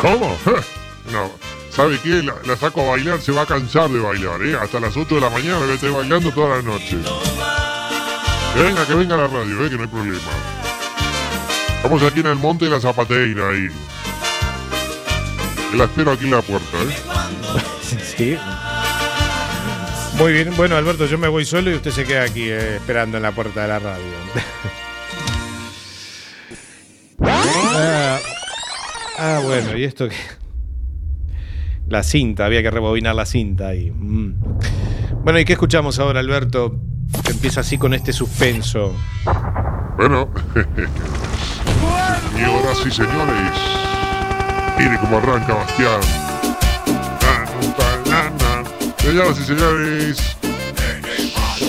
¿Cómo? 0.00 0.38
No. 1.12 1.30
¿Sabe 1.70 2.00
qué? 2.02 2.20
La, 2.20 2.34
la 2.44 2.56
saco 2.56 2.80
a 2.82 2.90
bailar, 2.96 3.20
se 3.20 3.30
va 3.30 3.42
a 3.42 3.46
cansar 3.46 3.88
de 3.88 4.00
bailar, 4.00 4.42
¿eh? 4.42 4.56
Hasta 4.60 4.80
las 4.80 4.96
8 4.96 5.14
de 5.14 5.20
la 5.20 5.30
mañana 5.30 5.60
me 5.60 5.74
estoy 5.74 5.90
bailando 5.90 6.32
toda 6.32 6.56
la 6.56 6.62
noche. 6.62 6.96
Que 8.54 8.62
venga, 8.62 8.84
que 8.84 8.94
venga 8.94 9.14
a 9.14 9.18
la 9.18 9.26
radio, 9.28 9.64
¿eh? 9.64 9.70
Que 9.70 9.76
no 9.76 9.82
hay 9.82 9.88
problema. 9.88 10.18
Estamos 11.76 12.02
aquí 12.02 12.20
en 12.20 12.26
el 12.26 12.34
Monte 12.36 12.64
de 12.64 12.72
la 12.72 12.80
Zapateira, 12.80 13.50
ahí. 13.50 13.68
Que 15.70 15.76
la 15.76 15.84
espero 15.84 16.10
aquí 16.10 16.24
en 16.24 16.30
la 16.32 16.42
puerta, 16.42 16.76
¿eh? 16.78 16.96
Sí. 18.16 18.36
Muy 20.18 20.32
bien, 20.32 20.50
bueno 20.56 20.76
Alberto, 20.76 21.06
yo 21.06 21.18
me 21.18 21.28
voy 21.28 21.44
solo 21.44 21.70
y 21.70 21.74
usted 21.74 21.90
se 21.90 22.04
queda 22.04 22.22
aquí 22.22 22.44
eh, 22.44 22.76
esperando 22.76 23.18
en 23.18 23.22
la 23.22 23.32
puerta 23.32 23.62
de 23.62 23.68
la 23.68 23.78
radio. 23.78 24.02
ah, 27.20 28.18
ah, 29.18 29.40
bueno, 29.44 29.76
y 29.76 29.84
esto 29.84 30.08
que... 30.08 30.16
La 31.88 32.02
cinta, 32.02 32.46
había 32.46 32.62
que 32.62 32.70
rebobinar 32.70 33.14
la 33.14 33.26
cinta 33.26 33.68
ahí. 33.68 33.90
Mm. 33.90 34.34
Bueno, 35.22 35.38
¿y 35.38 35.44
qué 35.44 35.52
escuchamos 35.52 35.98
ahora, 35.98 36.20
Alberto? 36.20 36.80
Empieza 37.28 37.60
así 37.60 37.78
con 37.78 37.94
este 37.94 38.12
suspenso. 38.12 38.96
Bueno. 39.96 40.30
y 42.38 42.42
ahora 42.42 42.74
sí, 42.74 42.90
señores. 42.90 43.52
Mire 44.78 44.98
cómo 44.98 45.18
arranca 45.18 45.54
Bastián. 45.54 46.25
Señoras 48.98 49.38
y 49.40 49.44
señores. 49.44 50.36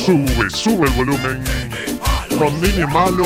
Sube, 0.06 0.50
sube 0.50 0.88
el 0.88 0.94
volumen. 0.94 1.44
Con 2.38 2.60
Nene 2.62 2.86
Malo. 2.88 3.26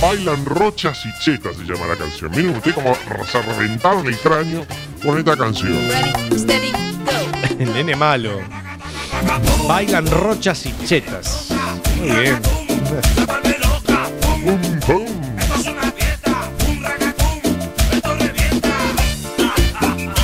Bailan 0.00 0.42
rochas 0.46 1.04
y 1.04 1.12
chetas 1.22 1.56
se 1.56 1.64
llama 1.64 1.86
la 1.86 1.96
canción. 1.96 2.30
Miren 2.30 2.56
usted 2.56 2.74
cómo 2.74 2.96
se 3.30 3.42
reventaron 3.42 4.06
el 4.06 4.16
cráneo 4.16 4.66
con 5.04 5.18
esta 5.18 5.36
canción. 5.36 5.76
El 7.58 7.72
nene 7.74 7.94
malo. 7.94 8.40
Bailan 9.68 10.06
rochas 10.06 10.64
y 10.64 10.74
chetas. 10.86 11.48
Muy 11.98 12.08
bien. 12.16 12.40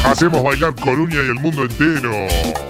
Hacemos 0.04 0.42
bailar 0.42 0.74
Coruña 0.74 1.16
y 1.16 1.28
el 1.28 1.34
mundo 1.34 1.64
entero. 1.64 2.65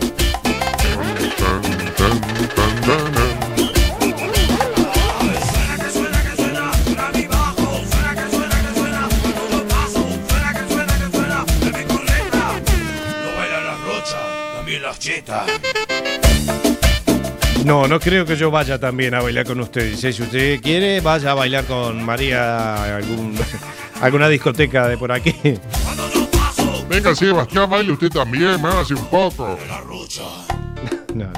No, 17.64 17.88
no 17.88 17.98
creo 17.98 18.24
que 18.24 18.36
yo 18.36 18.50
vaya 18.50 18.78
también 18.78 19.14
a 19.14 19.20
bailar 19.20 19.44
con 19.44 19.58
usted. 19.60 19.90
Dice, 19.90 20.12
si 20.12 20.22
usted 20.22 20.60
quiere, 20.60 21.00
vaya 21.00 21.32
a 21.32 21.34
bailar 21.34 21.64
con 21.64 22.02
María 22.04 22.74
a 22.76 22.96
algún, 22.96 23.36
alguna 24.00 24.28
discoteca 24.28 24.86
de 24.86 24.96
por 24.96 25.10
aquí. 25.10 25.34
Venga, 26.88 27.14
Sebastián, 27.14 27.68
baile 27.68 27.92
usted 27.92 28.10
también, 28.10 28.64
hágase 28.64 28.94
un 28.94 29.06
poco. 29.06 29.58
No, 31.14 31.24
no. 31.24 31.32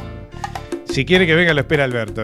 Si 0.91 1.05
quiere 1.05 1.27
que 1.27 1.35
venga, 1.35 1.55
lo 1.55 1.61
espera 1.61 1.85
Alberto. 1.85 2.23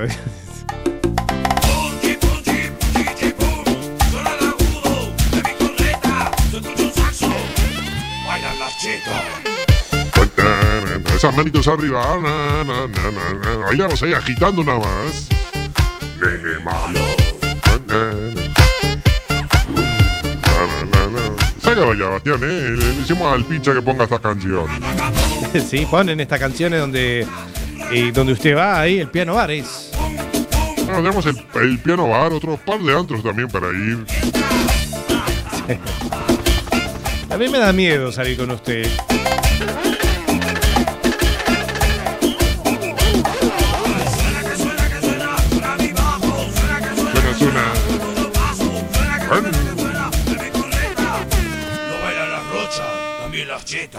Esas 11.25 11.37
manitos 11.39 11.66
arriba. 11.68 12.20
na, 12.20 12.64
na, 12.64 12.87
na, 12.87 13.11
na, 13.11 13.33
na. 13.41 13.57
Bailamos 13.64 14.03
ahí 14.03 14.12
agitando 14.12 14.62
nada 14.62 14.79
más. 14.79 15.27
Nene 16.20 16.59
malo. 16.62 17.01
Na, 17.89 17.97
na, 17.97 18.12
na. 18.12 18.45
Na, 20.45 20.66
na, 20.85 21.09
na, 21.09 21.09
na. 21.09 21.22
Saca 21.62 21.81
a 21.81 21.85
bailar, 21.87 22.11
Bastián, 22.11 22.41
eh. 22.43 22.77
Le 22.77 22.93
decimos 23.01 23.33
al 23.33 23.43
pincha 23.47 23.72
que 23.72 23.81
ponga 23.81 24.05
esta 24.05 24.18
canción. 24.18 24.66
sí, 25.66 25.87
ponen 25.91 26.20
estas 26.20 26.39
canciones 26.39 26.79
donde, 26.79 27.27
eh, 27.91 28.12
donde 28.12 28.35
usted 28.35 28.55
va 28.55 28.81
ahí, 28.81 28.99
el 28.99 29.09
piano 29.09 29.33
bar 29.33 29.51
es. 29.51 29.93
Bueno, 30.85 30.97
tenemos 30.97 31.25
el, 31.25 31.43
el 31.55 31.79
piano 31.79 32.07
bar, 32.07 32.35
otro 32.35 32.59
par 32.59 32.81
de 32.81 32.95
antros 32.95 33.22
también 33.22 33.49
para 33.49 33.68
ir. 33.68 34.05
A 37.31 37.39
mí 37.39 37.49
me 37.49 37.59
da 37.59 37.72
miedo 37.72 38.12
salir 38.12 38.37
con 38.37 38.51
usted. 38.51 38.87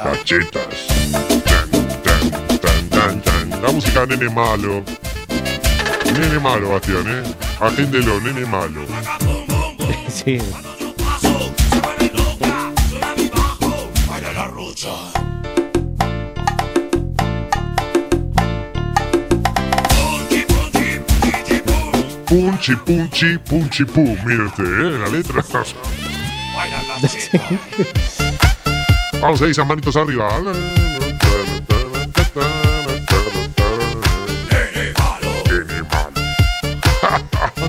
Las 0.05 0.23
chetas. 0.23 0.85
Tan, 1.43 2.89
tan, 2.89 3.21
tan. 3.21 3.49
La 3.63 3.71
música 3.71 4.05
nene 4.05 4.29
malo. 4.29 4.83
Nene 6.13 6.39
malo, 6.39 6.69
Bastián, 6.69 7.07
¿eh? 7.07 7.23
Agéndelo, 7.59 8.21
nene 8.21 8.45
malo. 8.45 8.85
Sí. 10.07 10.39
Punchi, 22.27 22.75
punchi, 22.75 23.37
punchi, 23.39 23.85
pum. 23.85 24.13
Usted, 24.13 24.63
¿eh? 24.65 24.99
La 24.99 25.07
letra. 25.07 25.43
Vamos 29.25 29.41
ahí, 29.41 29.49
esas 29.49 29.65
manitos 29.65 29.95
arriba. 29.95 30.39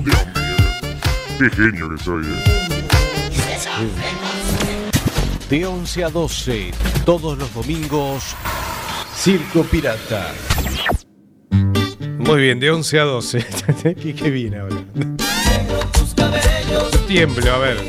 Dios 0.03 0.27
mío. 0.35 0.55
Qué 1.39 1.49
genio 1.49 1.89
que 1.89 2.03
soy, 2.03 2.25
¿eh? 2.25 2.43
De 5.49 5.65
11 5.65 6.03
a 6.03 6.09
12, 6.09 6.71
todos 7.03 7.35
los 7.35 7.51
domingos, 7.51 8.35
Circo 9.15 9.63
Pirata. 9.63 10.31
Muy 12.19 12.39
bien, 12.39 12.59
de 12.59 12.69
11 12.69 12.99
a 12.99 13.03
12. 13.03 13.45
qué, 13.95 14.13
qué 14.13 14.29
bien 14.29 14.59
ahora. 14.59 14.75
Tiemblo, 17.07 17.51
a 17.51 17.57
ver. 17.57 17.83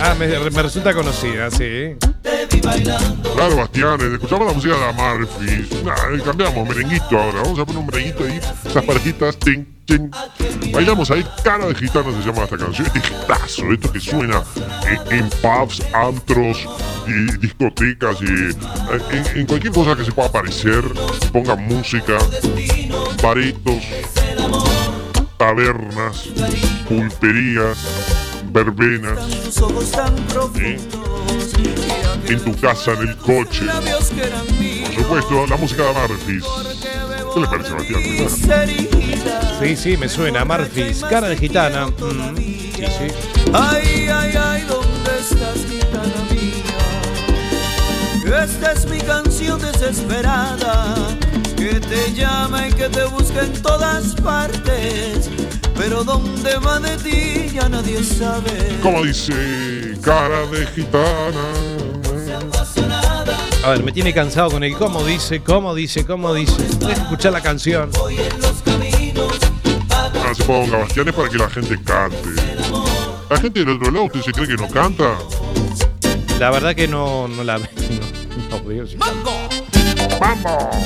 Ah, 0.00 0.14
me, 0.18 0.26
me 0.26 0.62
resulta 0.62 0.94
conocida, 0.94 1.50
sí. 1.50 1.96
Claro, 2.60 3.56
Bastián, 3.56 4.00
eh, 4.00 4.14
escuchamos 4.14 4.46
la 4.46 4.52
música 4.52 4.76
de 4.76 4.84
Amalfi. 4.84 5.82
Nah, 5.84 6.14
eh, 6.14 6.22
cambiamos, 6.24 6.68
merenguito 6.68 7.18
ahora. 7.18 7.42
Vamos 7.42 7.58
a 7.58 7.64
poner 7.64 7.80
un 7.80 7.86
merenguito 7.86 8.24
ahí. 8.24 8.40
Esas 8.64 8.84
parejitas, 8.84 9.36
ting, 9.38 9.64
ting. 9.84 10.10
Bailamos 10.72 11.10
ahí, 11.10 11.24
cara 11.42 11.66
de 11.66 11.74
gitana 11.74 12.10
se 12.12 12.26
llama 12.26 12.44
esta 12.44 12.56
canción. 12.56 12.86
Este 12.86 12.98
hitazo, 12.98 13.72
esto 13.72 13.92
que 13.92 14.00
suena 14.00 14.42
en, 15.10 15.28
pubs, 15.30 15.82
antros 15.92 16.66
y 17.06 17.38
discotecas 17.38 18.16
y 18.22 18.26
eh, 18.26 19.24
en, 19.34 19.46
cualquier 19.46 19.72
cosa 19.72 19.96
que 19.96 20.04
se 20.04 20.12
pueda 20.12 20.28
aparecer. 20.28 20.84
Pongan 21.32 21.66
música, 21.66 22.18
baretos, 23.22 23.82
tabernas, 25.36 26.28
pulperías, 26.88 27.78
verbenas. 28.54 29.18
¿sí? 30.54 30.76
En 32.28 32.40
tu 32.42 32.56
casa, 32.58 32.92
en 32.92 33.08
el 33.08 33.16
coche. 33.16 33.66
Por 33.66 34.94
supuesto, 34.94 35.46
la 35.46 35.56
música 35.56 35.82
de 35.82 35.92
Marfis. 35.92 36.44
¿Qué 37.34 37.40
le 37.40 37.46
parece, 37.48 37.72
Bastián? 37.72 38.00
Sí, 39.60 39.76
sí, 39.76 39.96
me 39.96 40.08
suena. 40.08 40.44
Marfis, 40.44 41.04
cara 41.04 41.28
de 41.28 41.36
gitana. 41.36 41.88
Mm, 41.88 42.36
sí, 42.36 42.72
sí. 42.76 43.08
Ay, 43.52 44.08
ay, 44.08 44.34
ay, 44.36 44.62
¿dónde 44.68 45.18
estás, 45.18 45.66
gitana 45.68 46.24
mía? 46.30 46.52
Esta 48.44 48.72
es 48.72 48.86
mi 48.86 48.98
canción 48.98 49.60
desesperada, 49.60 50.94
que 51.56 51.80
te 51.80 52.12
llama 52.14 52.68
y 52.68 52.72
que 52.72 52.88
te 52.88 53.04
busca 53.04 53.42
en 53.42 53.52
todas 53.62 54.14
partes, 54.14 55.28
pero 55.76 56.04
dónde 56.04 56.56
va 56.58 56.78
de 56.80 56.96
ti 56.98 57.50
ya 57.54 57.68
nadie 57.68 58.02
sabe. 58.02 58.78
Como 58.82 59.02
dice, 59.04 59.96
cara 60.02 60.46
de 60.46 60.66
gitana. 60.68 61.44
A 63.64 63.70
ver, 63.70 63.82
me 63.82 63.92
tiene 63.92 64.12
cansado 64.12 64.50
con 64.50 64.62
el 64.64 64.76
cómo 64.76 65.02
dice, 65.04 65.40
cómo 65.42 65.74
dice, 65.74 66.04
cómo 66.04 66.34
dice. 66.34 66.62
Deja 66.78 66.92
escuchar 67.02 67.32
la 67.32 67.40
canción. 67.40 67.90
Ah, 69.90 70.32
se 70.34 70.44
ponga 70.44 70.78
Bastián 70.78 71.08
es 71.08 71.14
para 71.14 71.28
que 71.28 71.38
la 71.38 71.48
gente 71.48 71.80
cante. 71.82 72.16
La 73.30 73.38
gente 73.40 73.60
del 73.60 73.70
otro 73.76 73.90
lado, 73.90 74.04
¿usted 74.04 74.20
se 74.22 74.32
cree 74.32 74.46
que 74.48 74.54
no 74.56 74.68
canta? 74.68 75.16
La 76.38 76.50
verdad 76.50 76.74
que 76.74 76.86
no, 76.88 77.26
no 77.28 77.42
la 77.44 77.58
veo. 77.58 77.68
No, 78.50 78.58
no 78.58 78.64
veo 78.64 78.86
si- 78.86 78.96
¡Vamos! 80.20 80.76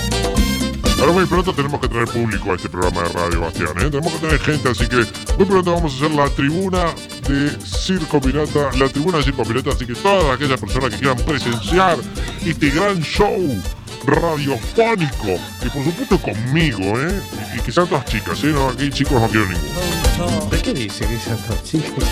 Ahora 1.00 1.12
muy 1.12 1.26
pronto 1.26 1.52
tenemos 1.52 1.80
que 1.80 1.88
traer 1.88 2.08
público 2.08 2.52
a 2.52 2.56
este 2.56 2.68
programa 2.68 3.02
de 3.02 3.08
radio, 3.10 3.40
Bastián. 3.40 3.68
¿eh? 3.78 3.88
Tenemos 3.88 4.12
que 4.14 4.18
tener 4.18 4.40
gente, 4.40 4.68
así 4.68 4.86
que 4.88 4.96
muy 5.36 5.46
pronto 5.46 5.72
vamos 5.72 5.92
a 5.92 5.96
hacer 5.96 6.10
la 6.10 6.28
tribuna 6.30 6.92
de 7.28 7.50
Circo 7.64 8.20
Pirata, 8.20 8.70
la 8.76 8.88
tribuna 8.88 9.18
de 9.18 9.24
Circo 9.24 9.44
Pirata, 9.44 9.70
así 9.70 9.86
que 9.86 9.94
todas 9.94 10.34
aquellas 10.34 10.60
personas 10.60 10.90
que 10.90 10.98
quieran 10.98 11.16
presenciar 11.18 11.98
este 12.44 12.70
gran 12.70 13.00
show 13.00 13.62
radiofónico, 14.06 15.38
y 15.64 15.68
por 15.68 15.84
supuesto 15.84 16.18
conmigo, 16.18 17.00
¿eh? 17.00 17.20
Y, 17.54 17.58
y 17.58 17.62
que 17.62 17.70
sean 17.70 17.86
todas 17.86 18.04
chicas, 18.06 18.42
¿eh? 18.42 18.48
No, 18.48 18.70
aquí 18.70 18.90
chicos 18.90 19.20
no 19.20 19.28
quiero 19.28 19.46
ninguno. 19.46 20.50
¿De 20.50 20.62
qué 20.62 20.74
dice 20.74 21.06
que 21.06 21.18
son 21.20 21.38
todos 21.46 21.62
chicos? 21.62 22.04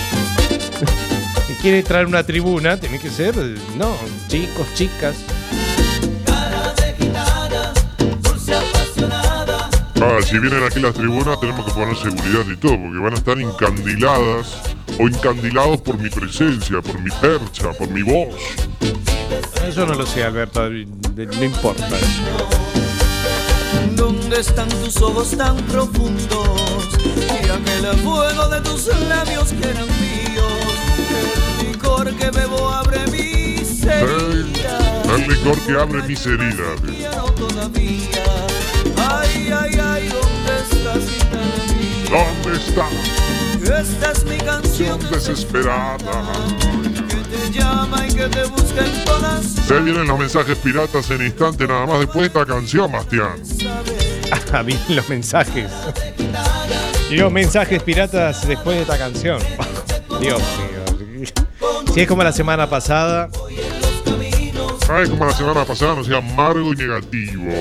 Si 1.48 1.54
quiere 1.62 1.82
traer 1.82 2.06
una 2.06 2.22
tribuna, 2.22 2.78
tiene 2.78 3.00
que 3.00 3.10
ser, 3.10 3.36
no, 3.76 3.96
chicos, 4.28 4.66
chicas. 4.74 5.16
Ah, 10.02 10.18
si 10.22 10.38
vienen 10.38 10.62
aquí 10.62 10.80
las 10.80 10.94
tribunas 10.94 11.40
tenemos 11.40 11.64
que 11.66 11.72
poner 11.72 11.96
seguridad 11.96 12.44
y 12.52 12.56
todo, 12.56 12.72
porque 12.80 12.98
van 12.98 13.12
a 13.14 13.16
estar 13.16 13.38
encandiladas 13.40 14.58
o 14.98 15.02
encandilados 15.08 15.80
por 15.80 15.98
mi 15.98 16.10
presencia, 16.10 16.82
por 16.82 17.00
mi 17.00 17.10
percha, 17.10 17.72
por 17.72 17.88
mi 17.88 18.02
voz. 18.02 18.34
Eso 19.66 19.86
no 19.86 19.94
lo 19.94 20.06
sé, 20.06 20.22
Alberto, 20.24 20.68
de- 20.68 20.86
no 21.26 21.44
importa 21.44 21.86
eso. 21.88 22.22
¿Dónde 23.94 24.40
están 24.40 24.68
tus 24.68 24.96
ojos 25.02 25.30
tan 25.36 25.56
profundos? 25.64 26.88
Y 27.42 27.48
aquel 27.48 27.86
fuego 28.04 28.48
de 28.48 28.60
tus 28.60 28.86
labios 29.08 29.48
que 29.52 29.68
eran 29.70 29.86
míos. 30.00 30.52
El 31.60 31.72
licor 31.72 32.14
que 32.16 32.30
bebo 32.30 32.68
abre 32.70 33.00
mis 33.10 33.82
heridas. 33.82 35.08
El 35.08 35.28
licor 35.28 35.58
que 35.66 35.72
abre 35.72 36.02
mis 36.02 36.26
heridas. 36.26 36.80
Ay, 39.46 39.52
ay, 39.52 39.80
ay, 39.80 40.08
¿dónde 40.08 40.56
estás, 40.60 41.04
mí? 41.76 42.04
¿Dónde 42.10 42.58
está? 42.58 42.88
Esta 43.80 44.10
es 44.10 44.24
mi 44.24 44.38
canción 44.38 44.98
Desesperada. 45.10 45.96
que 47.08 47.36
te 47.36 47.50
llama 47.52 48.06
y 48.08 48.14
que 48.14 48.26
te 48.28 48.44
busca 48.44 48.84
en 48.84 49.04
todas 49.04 49.44
Se 49.44 49.78
vienen 49.80 50.08
los 50.08 50.18
mensajes 50.18 50.58
piratas 50.58 51.08
en 51.10 51.26
instante 51.26 51.66
nada 51.68 51.86
más 51.86 52.00
después 52.00 52.22
de 52.22 52.26
esta 52.26 52.44
canción, 52.44 52.90
Bastián. 52.90 53.40
Ah, 54.52 54.62
bien 54.62 54.80
los 54.88 55.08
mensajes. 55.08 55.70
Los 57.10 57.30
mensajes 57.30 57.80
piratas 57.84 58.48
después 58.48 58.76
de 58.76 58.82
esta 58.82 58.98
canción. 58.98 59.38
Dios 60.20 60.40
mío. 60.40 61.24
Si 61.94 62.00
es 62.00 62.08
como 62.08 62.24
la 62.24 62.32
semana 62.32 62.68
pasada, 62.68 63.28
Ay, 64.88 65.08
como 65.08 65.24
la 65.24 65.32
semana 65.32 65.64
pasada, 65.64 65.94
no 65.94 66.04
sea 66.04 66.18
amargo 66.18 66.72
y 66.72 66.76
negativo. 66.76 67.52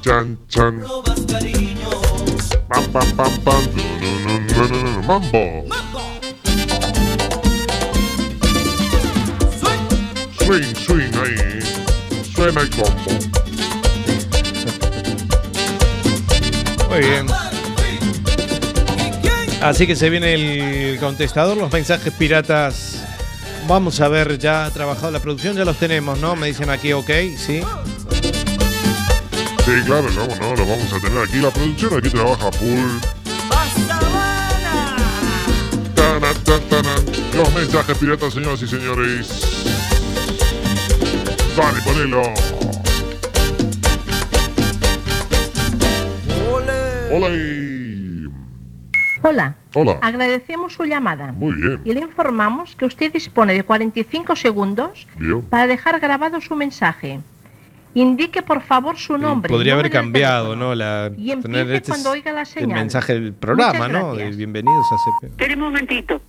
Chan, 0.00 0.38
chan. 0.48 0.80
Pam, 2.68 2.84
pam, 2.92 3.16
pam, 3.16 3.40
pam. 3.44 3.62
No, 4.56 4.68
no, 4.68 4.82
no, 4.82 4.90
no. 4.92 5.02
Mambo. 5.02 5.64
Swing, 10.38 10.74
swing 10.74 11.14
ahí. 11.22 11.60
Suena 12.34 12.60
el 12.60 12.70
combo. 12.70 13.38
muy 16.88 17.00
bien. 17.00 17.26
Así 19.60 19.86
que 19.86 19.96
se 19.96 20.08
viene 20.08 20.34
el 20.34 21.00
contestador, 21.00 21.56
los 21.56 21.72
mensajes 21.72 22.12
piratas. 22.12 23.04
Vamos 23.66 24.00
a 24.00 24.08
ver, 24.08 24.38
ya 24.38 24.64
ha 24.64 24.70
trabajado 24.70 25.10
la 25.10 25.20
producción, 25.20 25.56
ya 25.56 25.64
los 25.64 25.76
tenemos, 25.76 26.18
¿no? 26.18 26.36
Me 26.36 26.46
dicen 26.46 26.70
aquí, 26.70 26.92
ok, 26.92 27.10
sí. 27.36 27.60
Sí, 29.68 29.84
claro, 29.84 30.08
no, 30.12 30.26
no, 30.26 30.56
lo 30.56 30.66
vamos 30.66 30.90
a 30.94 30.98
tener 30.98 31.18
aquí. 31.22 31.40
La 31.40 31.50
producción 31.50 31.98
aquí 31.98 32.08
trabaja 32.08 32.50
full. 32.52 32.88
Tana, 35.94 36.32
ta, 36.42 36.58
tana. 36.70 36.94
Los 37.36 37.54
mensajes 37.54 37.98
piratas, 37.98 38.32
señoras 38.32 38.62
y 38.62 38.66
señores. 38.66 39.28
Dale, 41.54 41.82
ponelo. 41.82 42.22
Hola. 47.12 47.28
Hola. 49.22 49.54
Hola. 49.74 49.98
Agradecemos 50.00 50.72
su 50.72 50.84
llamada. 50.84 51.32
Muy 51.32 51.52
bien. 51.52 51.82
Y 51.84 51.92
le 51.92 52.00
informamos 52.00 52.74
que 52.74 52.86
usted 52.86 53.12
dispone 53.12 53.52
de 53.52 53.64
45 53.64 54.34
segundos 54.34 55.06
Bien. 55.18 55.42
para 55.42 55.66
dejar 55.66 56.00
grabado 56.00 56.40
su 56.40 56.56
mensaje. 56.56 57.20
Indique 57.98 58.42
por 58.42 58.62
favor 58.62 58.96
su 58.96 59.18
nombre. 59.18 59.50
Podría 59.50 59.72
haber 59.72 59.90
cambiado, 59.90 60.54
¿no? 60.54 60.72
La, 60.72 61.10
Y 61.16 61.34
tener 61.34 61.68
este 61.72 61.90
cuando 61.90 62.10
oiga 62.10 62.30
la 62.30 62.42
el 62.42 62.46
señal. 62.46 62.78
mensaje 62.78 63.14
del 63.14 63.32
programa, 63.32 63.88
¿no? 63.88 64.14
De 64.14 64.30
bienvenidos 64.30 64.86
a 64.92 64.96
CP. 64.98 65.26
Espera 65.32 65.54
un 65.54 65.60
momentito. 65.60 66.22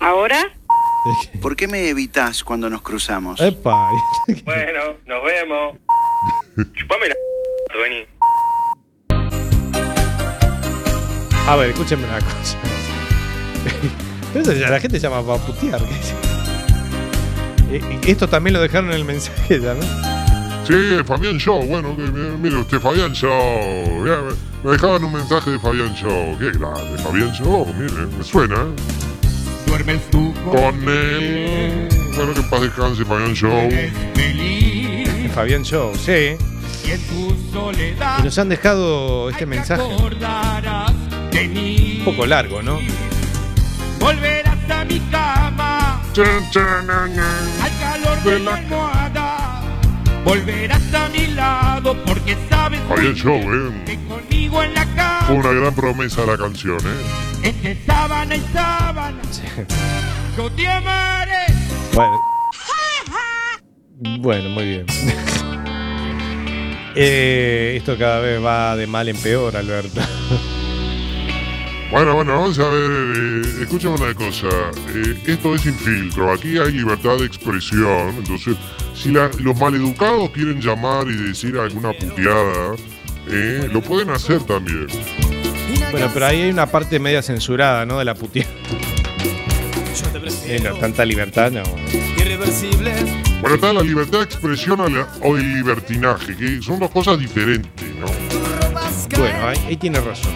¿Ahora? 0.00 0.40
¿Por 1.40 1.54
qué 1.54 1.68
me 1.68 1.88
evitas 1.88 2.42
cuando 2.42 2.68
nos 2.68 2.82
cruzamos? 2.82 3.40
Epa. 3.40 3.88
Bueno, 4.44 4.80
nos 5.06 5.24
vemos. 5.24 5.76
Chupame 6.74 7.06
la 7.08 7.14
vení. 7.80 8.04
A 11.46 11.54
ver, 11.54 11.70
escúchenme 11.70 12.04
una 12.04 12.18
cosa. 12.18 12.58
Pero 14.32 14.70
la 14.70 14.80
gente 14.80 14.98
llama 14.98 15.24
para 15.24 15.38
putear. 15.38 15.80
Eh, 15.80 16.33
Esto 18.06 18.28
también 18.28 18.54
lo 18.54 18.60
dejaron 18.60 18.90
en 18.90 18.96
el 18.96 19.04
mensaje 19.04 19.60
ya, 19.60 19.74
¿no? 19.74 19.82
Sí, 20.66 20.74
Fabián 21.04 21.36
Show. 21.38 21.62
Bueno, 21.66 21.94
mire 22.40 22.56
usted, 22.56 22.78
Fabián 22.80 23.12
Show. 23.12 24.06
Ya, 24.06 24.16
me- 24.64 24.70
dejaban 24.70 25.04
un 25.04 25.12
mensaje 25.12 25.50
de 25.50 25.58
Fabián 25.58 25.94
Show. 25.94 26.36
Qué 26.38 26.46
grande, 26.58 26.98
Fabián 27.02 27.32
Show. 27.32 27.66
Mire, 27.78 28.06
me 28.16 28.24
suena. 28.24 28.54
¿eh? 28.54 29.66
Duermes 29.66 30.00
tú 30.10 30.32
Con 30.50 30.88
él. 30.88 31.88
Bueno, 32.16 32.32
que 32.32 32.40
en 32.40 32.48
paz 32.50 32.60
descanse, 32.62 33.04
Fabián 33.04 33.34
Show. 33.34 33.68
Fabián 35.34 35.62
Show, 35.64 35.92
sí. 35.96 36.36
y 36.86 36.90
en 36.92 37.00
tu 37.08 37.36
soledad 37.52 38.18
Y 38.20 38.22
nos 38.22 38.38
han 38.38 38.48
dejado 38.48 39.28
este 39.30 39.46
mensaje 39.46 39.82
acordarás 39.82 40.92
de 41.32 41.48
mí. 41.48 41.96
un 41.98 42.04
poco 42.04 42.24
largo, 42.26 42.62
¿no? 42.62 42.78
Volverás 43.98 44.70
a 44.70 44.84
mi 44.84 45.00
cama 45.10 45.23
al 46.22 47.78
calor 47.80 48.22
de 48.22 48.38
la 48.38 48.54
almohada. 48.54 49.62
Volverás 50.24 50.94
a 50.94 51.08
mi 51.08 51.26
lado 51.28 51.96
porque 52.04 52.36
sabes 52.48 52.80
Show, 53.16 53.36
¿eh? 53.36 53.98
conmigo 54.08 54.62
en 54.62 54.74
la 54.74 54.86
cama. 54.94 55.24
Fue 55.26 55.36
una 55.36 55.50
gran 55.50 55.74
promesa 55.74 56.24
la 56.24 56.38
canción, 56.38 56.78
¿eh? 56.78 57.48
Entre 57.48 57.84
sábana 57.84 58.36
y 58.36 58.40
sábana. 58.52 59.20
Yo 60.36 60.50
te 60.52 60.68
amaré. 60.68 61.46
Bueno. 61.92 62.20
Bueno, 64.20 64.50
muy 64.50 64.64
bien. 64.64 64.86
Eh, 66.96 67.74
esto 67.76 67.98
cada 67.98 68.20
vez 68.20 68.40
va 68.40 68.76
de 68.76 68.86
mal 68.86 69.08
en 69.08 69.16
peor, 69.16 69.56
Alberto. 69.56 70.00
Bueno, 71.90 72.14
bueno, 72.14 72.32
vamos 72.32 72.58
a 72.58 72.68
ver. 72.68 72.90
Eh, 73.16 73.62
escúchame 73.62 73.94
una 73.96 74.14
cosa. 74.14 74.48
Eh, 74.94 75.16
esto 75.26 75.54
es 75.54 75.60
sin 75.62 75.74
filtro. 75.74 76.32
Aquí 76.32 76.58
hay 76.58 76.72
libertad 76.72 77.18
de 77.18 77.26
expresión. 77.26 78.14
Entonces, 78.18 78.56
si 78.94 79.10
la- 79.12 79.30
los 79.38 79.58
maleducados 79.58 80.30
quieren 80.30 80.60
llamar 80.60 81.06
y 81.08 81.14
decir 81.28 81.56
alguna 81.56 81.92
puteada, 81.92 82.74
eh, 83.28 83.68
lo 83.72 83.80
pueden 83.80 84.10
hacer 84.10 84.42
también. 84.42 84.86
Bueno, 85.92 86.10
pero 86.12 86.26
ahí 86.26 86.42
hay 86.42 86.50
una 86.50 86.66
parte 86.66 86.98
media 86.98 87.22
censurada, 87.22 87.86
¿no? 87.86 87.98
De 88.00 88.04
la 88.04 88.14
puteada. 88.14 88.48
Eh, 90.46 90.60
no, 90.62 90.74
tanta 90.74 91.04
libertad, 91.04 91.50
no. 91.52 91.62
Irreversible. 92.18 92.92
Bueno, 93.40 93.54
está 93.54 93.72
la 93.72 93.82
libertad 93.82 94.18
de 94.18 94.24
expresión 94.24 94.80
o 94.80 94.88
la- 94.88 95.08
o 95.22 95.36
el 95.36 95.54
libertinaje, 95.54 96.36
que 96.36 96.60
son 96.60 96.80
dos 96.80 96.90
cosas 96.90 97.18
diferentes, 97.18 97.94
¿no? 98.00 98.06
Bueno, 99.18 99.46
ahí, 99.48 99.58
ahí 99.68 99.76
tiene 99.76 100.00
razón. 100.00 100.32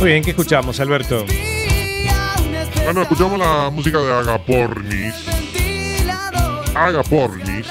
Muy 0.00 0.12
bien, 0.12 0.24
¿qué 0.24 0.30
escuchamos, 0.30 0.80
Alberto? 0.80 1.26
Bueno, 2.84 3.02
escuchamos 3.02 3.38
la 3.38 3.68
música 3.68 3.98
de 3.98 4.10
Agapornis. 4.10 5.14
Agapornis. 6.74 7.66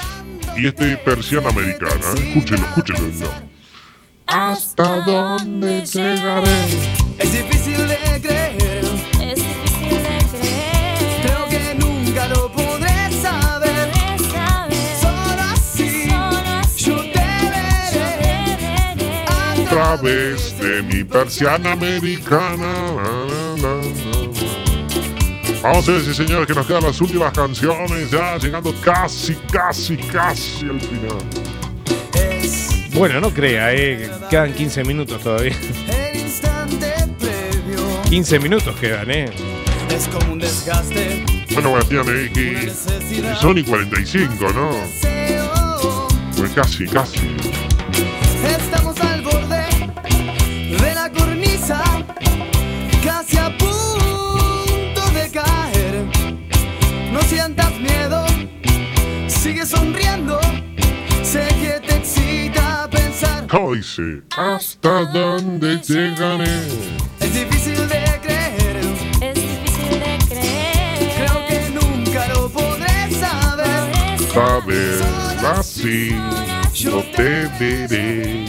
Y 0.56 0.68
este 0.68 0.96
persiana 0.98 1.48
americana. 1.48 1.92
Escúchelo, 2.14 2.64
escúchelo. 2.66 3.00
no. 3.00 3.26
¿Hasta 4.28 5.00
dónde 5.00 5.84
llegaré? 5.84 6.64
Es 7.18 7.32
difícil 7.32 7.88
de 7.88 8.20
creer. 8.22 8.49
Través 19.70 20.58
de 20.58 20.82
mi 20.82 21.04
persiana 21.04 21.72
americana. 21.72 22.72
La, 22.96 23.02
la, 23.02 23.56
la, 23.56 23.74
la. 23.76 24.60
Vamos 25.62 25.88
a 25.88 25.92
ver, 25.92 26.00
sí, 26.00 26.14
señores, 26.14 26.46
que 26.46 26.54
nos 26.54 26.66
quedan 26.66 26.82
las 26.82 27.00
últimas 27.00 27.32
canciones, 27.32 28.10
ya 28.10 28.38
llegando 28.38 28.74
casi, 28.82 29.34
casi, 29.52 29.96
casi 29.96 30.66
al 30.66 30.80
final. 30.80 31.18
Bueno, 32.94 33.20
no 33.20 33.30
crea, 33.30 33.72
eh. 33.72 34.10
que 34.22 34.28
Quedan 34.30 34.52
15 34.54 34.84
minutos 34.84 35.22
todavía. 35.22 35.54
15 38.08 38.38
minutos 38.40 38.74
quedan, 38.76 39.10
eh. 39.10 39.30
Es 39.90 40.08
como 40.08 40.32
un 40.32 40.38
desgaste. 40.38 41.24
Bueno, 41.52 41.72
Bastián, 41.72 42.06
eh, 42.08 42.30
que 42.32 42.72
son 43.40 43.58
y 43.58 43.62
45, 43.62 44.52
¿no? 44.52 44.70
Pues 46.36 46.52
casi, 46.52 46.86
casi. 46.86 47.59
¿Cómo 63.50 63.74
dice? 63.74 64.22
¿Hasta 64.36 65.06
dónde 65.06 65.80
llegaré? 65.82 66.44
Es 67.18 67.34
difícil 67.34 67.88
de 67.88 68.20
creer. 68.22 68.76
Es 69.20 69.34
difícil 69.34 69.98
de 69.98 70.18
creer. 70.28 71.12
Creo 71.16 71.46
que 71.48 71.70
nunca 71.70 72.28
lo 72.28 72.48
podré 72.48 73.10
saber. 73.10 74.20
Saber 74.32 75.02
así, 75.58 76.14
yo 76.74 77.02
te 77.16 77.48
veré. 77.58 78.46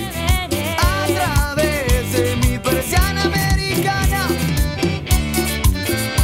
A 0.78 1.08
través 1.08 2.14
de 2.14 2.36
mi 2.36 2.60
persiana 2.60 3.24
americana. 3.24 4.28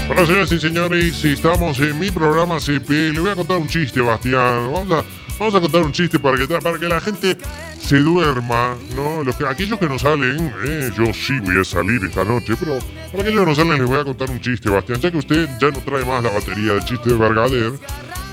Bueno, 0.06 0.26
señoras 0.28 0.52
y 0.52 0.60
señores, 0.60 1.16
si 1.16 1.30
estamos 1.30 1.80
en 1.80 1.98
mi 1.98 2.12
programa 2.12 2.60
CP, 2.60 3.12
le 3.12 3.22
voy 3.22 3.32
a 3.32 3.36
contar 3.36 3.58
un 3.58 3.68
chiste, 3.68 4.02
Bastián. 4.02 4.72
Vamos 4.72 5.04
a, 5.04 5.27
vamos 5.40 5.56
a 5.56 5.62
contar 5.62 5.82
un 5.84 5.92
chiste 5.92 6.20
para 6.20 6.38
que, 6.38 6.48
para 6.48 6.78
que 6.78 6.88
la 6.88 7.00
gente 7.00 7.38
se 7.80 7.98
duerma, 8.00 8.76
¿no? 8.96 9.24
Los 9.24 9.36
que, 9.36 9.46
aquellos 9.46 9.80
que 9.80 9.88
no 9.88 9.98
salen, 9.98 10.54
eh, 10.66 10.92
yo 10.98 11.14
sí 11.14 11.40
voy 11.40 11.60
a 11.60 11.64
salir 11.64 12.04
esta 12.04 12.24
noche, 12.24 12.56
pero 12.60 12.80
para 13.12 13.24
aquellos 13.24 13.42
que 13.42 13.46
no 13.46 13.56
salen 13.56 13.80
les 13.80 13.88
voy 13.88 14.00
a 14.00 14.04
contar 14.04 14.30
un 14.30 14.42
chiste, 14.42 14.70
Bastián. 14.70 15.00
Ya 15.00 15.12
que 15.12 15.18
usted 15.18 15.50
ya 15.60 15.70
no 15.72 15.80
trae 15.80 16.06
más 16.06 16.24
la 16.24 16.32
batería 16.32 16.74
del 16.74 16.86
chiste 16.86 17.10
de 17.10 17.16
Bergader, 17.16 17.74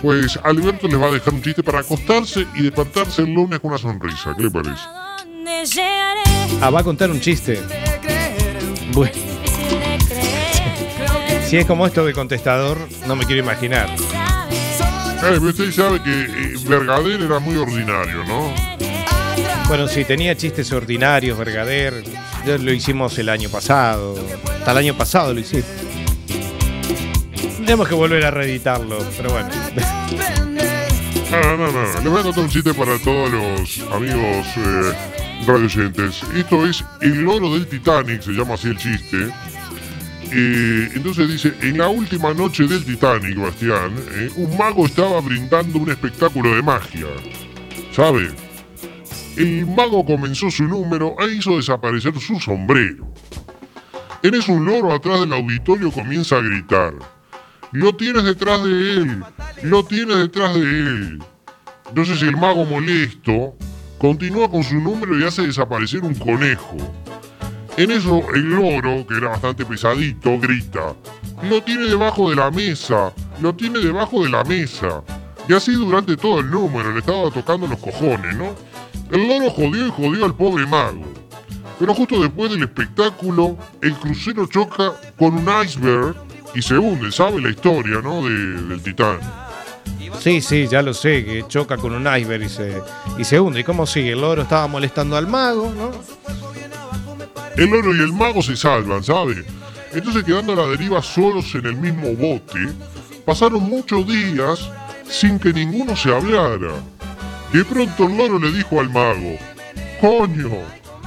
pues 0.02 0.38
Alberto 0.42 0.88
les 0.88 1.00
va 1.00 1.06
a 1.06 1.12
dejar 1.12 1.34
un 1.34 1.42
chiste 1.42 1.62
para 1.62 1.80
acostarse 1.80 2.46
y 2.54 2.62
despertarse 2.62 3.22
el 3.22 3.32
lunes 3.32 3.60
con 3.60 3.70
una 3.70 3.78
sonrisa. 3.78 4.34
¿Qué 4.36 4.44
le 4.44 4.50
parece? 4.50 4.82
Ah, 6.60 6.70
va 6.70 6.80
a 6.80 6.84
contar 6.84 7.10
un 7.10 7.20
chiste. 7.20 7.60
Bueno. 8.92 9.12
Si 11.46 11.58
es 11.58 11.66
como 11.66 11.86
esto 11.86 12.04
de 12.06 12.14
contestador, 12.14 12.78
no 13.06 13.14
me 13.14 13.26
quiero 13.26 13.42
imaginar. 13.42 13.88
Eh, 15.26 15.38
usted 15.38 15.72
sabe 15.72 16.02
que 16.02 16.10
eh, 16.10 16.54
Bergader 16.68 17.22
era 17.22 17.38
muy 17.38 17.56
ordinario, 17.56 18.24
¿no? 18.24 18.52
Bueno, 19.68 19.88
sí, 19.88 20.04
tenía 20.04 20.36
chistes 20.36 20.70
ordinarios, 20.72 21.38
Vergader. 21.38 22.04
Ya 22.46 22.58
lo 22.58 22.72
hicimos 22.72 23.18
el 23.18 23.30
año 23.30 23.48
pasado. 23.48 24.16
Hasta 24.58 24.72
el 24.72 24.78
año 24.78 24.94
pasado 24.94 25.32
lo 25.32 25.40
hicimos. 25.40 25.64
Tenemos 27.56 27.88
que 27.88 27.94
volver 27.94 28.26
a 28.26 28.30
reeditarlo, 28.30 28.98
pero 29.16 29.30
bueno. 29.30 29.48
No, 31.30 31.40
no, 31.40 31.56
no, 31.56 31.72
no. 31.72 31.82
Les 31.82 32.04
voy 32.04 32.20
a 32.20 32.22
contar 32.22 32.44
un 32.44 32.50
chiste 32.50 32.74
para 32.74 32.98
todos 32.98 33.30
los 33.30 33.80
amigos 33.90 34.46
eh, 34.58 34.92
radioyentes. 35.46 36.22
Esto 36.34 36.66
es 36.66 36.84
El 37.00 37.22
loro 37.22 37.54
del 37.54 37.66
Titanic, 37.66 38.20
se 38.20 38.32
llama 38.32 38.54
así 38.54 38.68
el 38.68 38.76
chiste. 38.76 39.30
Entonces 40.36 41.28
dice, 41.28 41.54
en 41.62 41.78
la 41.78 41.88
última 41.88 42.34
noche 42.34 42.66
del 42.66 42.84
Titanic, 42.84 43.38
Bastián, 43.38 43.92
eh, 44.14 44.30
un 44.36 44.56
mago 44.58 44.86
estaba 44.86 45.20
brindando 45.20 45.78
un 45.78 45.90
espectáculo 45.90 46.54
de 46.56 46.62
magia. 46.62 47.06
¿Sabe? 47.92 48.30
El 49.36 49.66
mago 49.66 50.04
comenzó 50.04 50.50
su 50.50 50.64
número 50.64 51.14
e 51.20 51.34
hizo 51.34 51.56
desaparecer 51.56 52.18
su 52.18 52.40
sombrero. 52.40 53.06
En 54.22 54.34
eso 54.34 54.52
un 54.52 54.64
loro 54.64 54.92
atrás 54.92 55.20
del 55.20 55.32
auditorio 55.32 55.92
comienza 55.92 56.36
a 56.36 56.40
gritar. 56.40 56.94
Lo 57.70 57.94
tienes 57.94 58.24
detrás 58.24 58.64
de 58.64 58.70
él, 58.70 59.24
lo 59.62 59.84
tienes 59.84 60.16
detrás 60.16 60.54
de 60.54 60.60
él. 60.60 61.22
Entonces 61.88 62.22
el 62.22 62.36
mago 62.36 62.64
molesto 62.64 63.56
continúa 63.98 64.50
con 64.50 64.64
su 64.64 64.80
número 64.80 65.18
y 65.18 65.24
hace 65.24 65.46
desaparecer 65.46 66.00
un 66.02 66.14
conejo. 66.14 66.76
En 67.76 67.90
eso 67.90 68.22
el 68.34 68.50
loro, 68.50 69.04
que 69.06 69.16
era 69.16 69.30
bastante 69.30 69.64
pesadito, 69.64 70.38
grita. 70.38 70.94
Lo 71.42 71.62
tiene 71.62 71.86
debajo 71.86 72.30
de 72.30 72.36
la 72.36 72.50
mesa, 72.50 73.12
lo 73.40 73.54
tiene 73.54 73.80
debajo 73.80 74.22
de 74.22 74.30
la 74.30 74.44
mesa. 74.44 75.02
Y 75.48 75.52
así 75.54 75.72
durante 75.72 76.16
todo 76.16 76.40
el 76.40 76.50
número 76.50 76.92
le 76.92 77.00
estaba 77.00 77.30
tocando 77.30 77.66
los 77.66 77.78
cojones, 77.78 78.34
¿no? 78.36 78.54
El 79.10 79.28
loro 79.28 79.50
jodió 79.50 79.86
y 79.86 79.90
jodió 79.90 80.24
al 80.24 80.34
pobre 80.34 80.66
mago. 80.66 81.02
Pero 81.78 81.92
justo 81.94 82.20
después 82.22 82.50
del 82.52 82.62
espectáculo, 82.62 83.56
el 83.82 83.94
crucero 83.94 84.46
choca 84.46 84.92
con 85.18 85.34
un 85.34 85.48
iceberg 85.64 86.14
y 86.54 86.62
se 86.62 86.78
hunde, 86.78 87.10
¿sabe 87.10 87.40
la 87.42 87.50
historia, 87.50 88.00
no? 88.02 88.22
De- 88.22 88.62
del 88.68 88.80
titán. 88.82 89.18
Sí, 90.20 90.40
sí, 90.40 90.68
ya 90.68 90.80
lo 90.80 90.94
sé, 90.94 91.24
que 91.24 91.44
choca 91.48 91.76
con 91.76 91.92
un 91.92 92.06
iceberg 92.16 92.44
y 92.44 92.48
se, 92.48 92.80
y 93.18 93.24
se 93.24 93.40
hunde. 93.40 93.60
¿Y 93.60 93.64
cómo 93.64 93.84
sigue? 93.84 94.12
El 94.12 94.20
loro 94.20 94.42
estaba 94.42 94.68
molestando 94.68 95.16
al 95.16 95.26
mago, 95.26 95.72
¿no? 95.76 95.90
El 97.56 97.72
oro 97.72 97.94
y 97.94 98.00
el 98.00 98.12
mago 98.12 98.42
se 98.42 98.56
salvan, 98.56 99.04
¿sabe? 99.04 99.44
Entonces 99.92 100.24
quedando 100.24 100.54
a 100.54 100.56
la 100.56 100.66
deriva 100.66 101.00
solos 101.00 101.54
en 101.54 101.66
el 101.66 101.76
mismo 101.76 102.12
bote, 102.14 102.72
pasaron 103.24 103.62
muchos 103.62 104.04
días 104.06 104.68
sin 105.08 105.38
que 105.38 105.52
ninguno 105.52 105.96
se 105.96 106.12
hablara. 106.12 106.72
De 107.52 107.64
pronto 107.64 108.06
el 108.06 108.16
loro 108.16 108.40
le 108.40 108.50
dijo 108.50 108.80
al 108.80 108.90
mago, 108.90 109.38
Coño, 110.00 110.50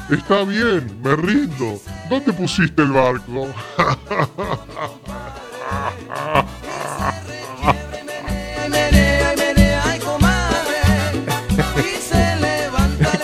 está 0.10 0.46
bien, 0.46 1.02
me 1.04 1.18
rindo. 1.18 1.82
¿Dónde 2.10 2.32
pusiste 2.32 2.82
el 2.82 2.92
barco? 2.92 3.54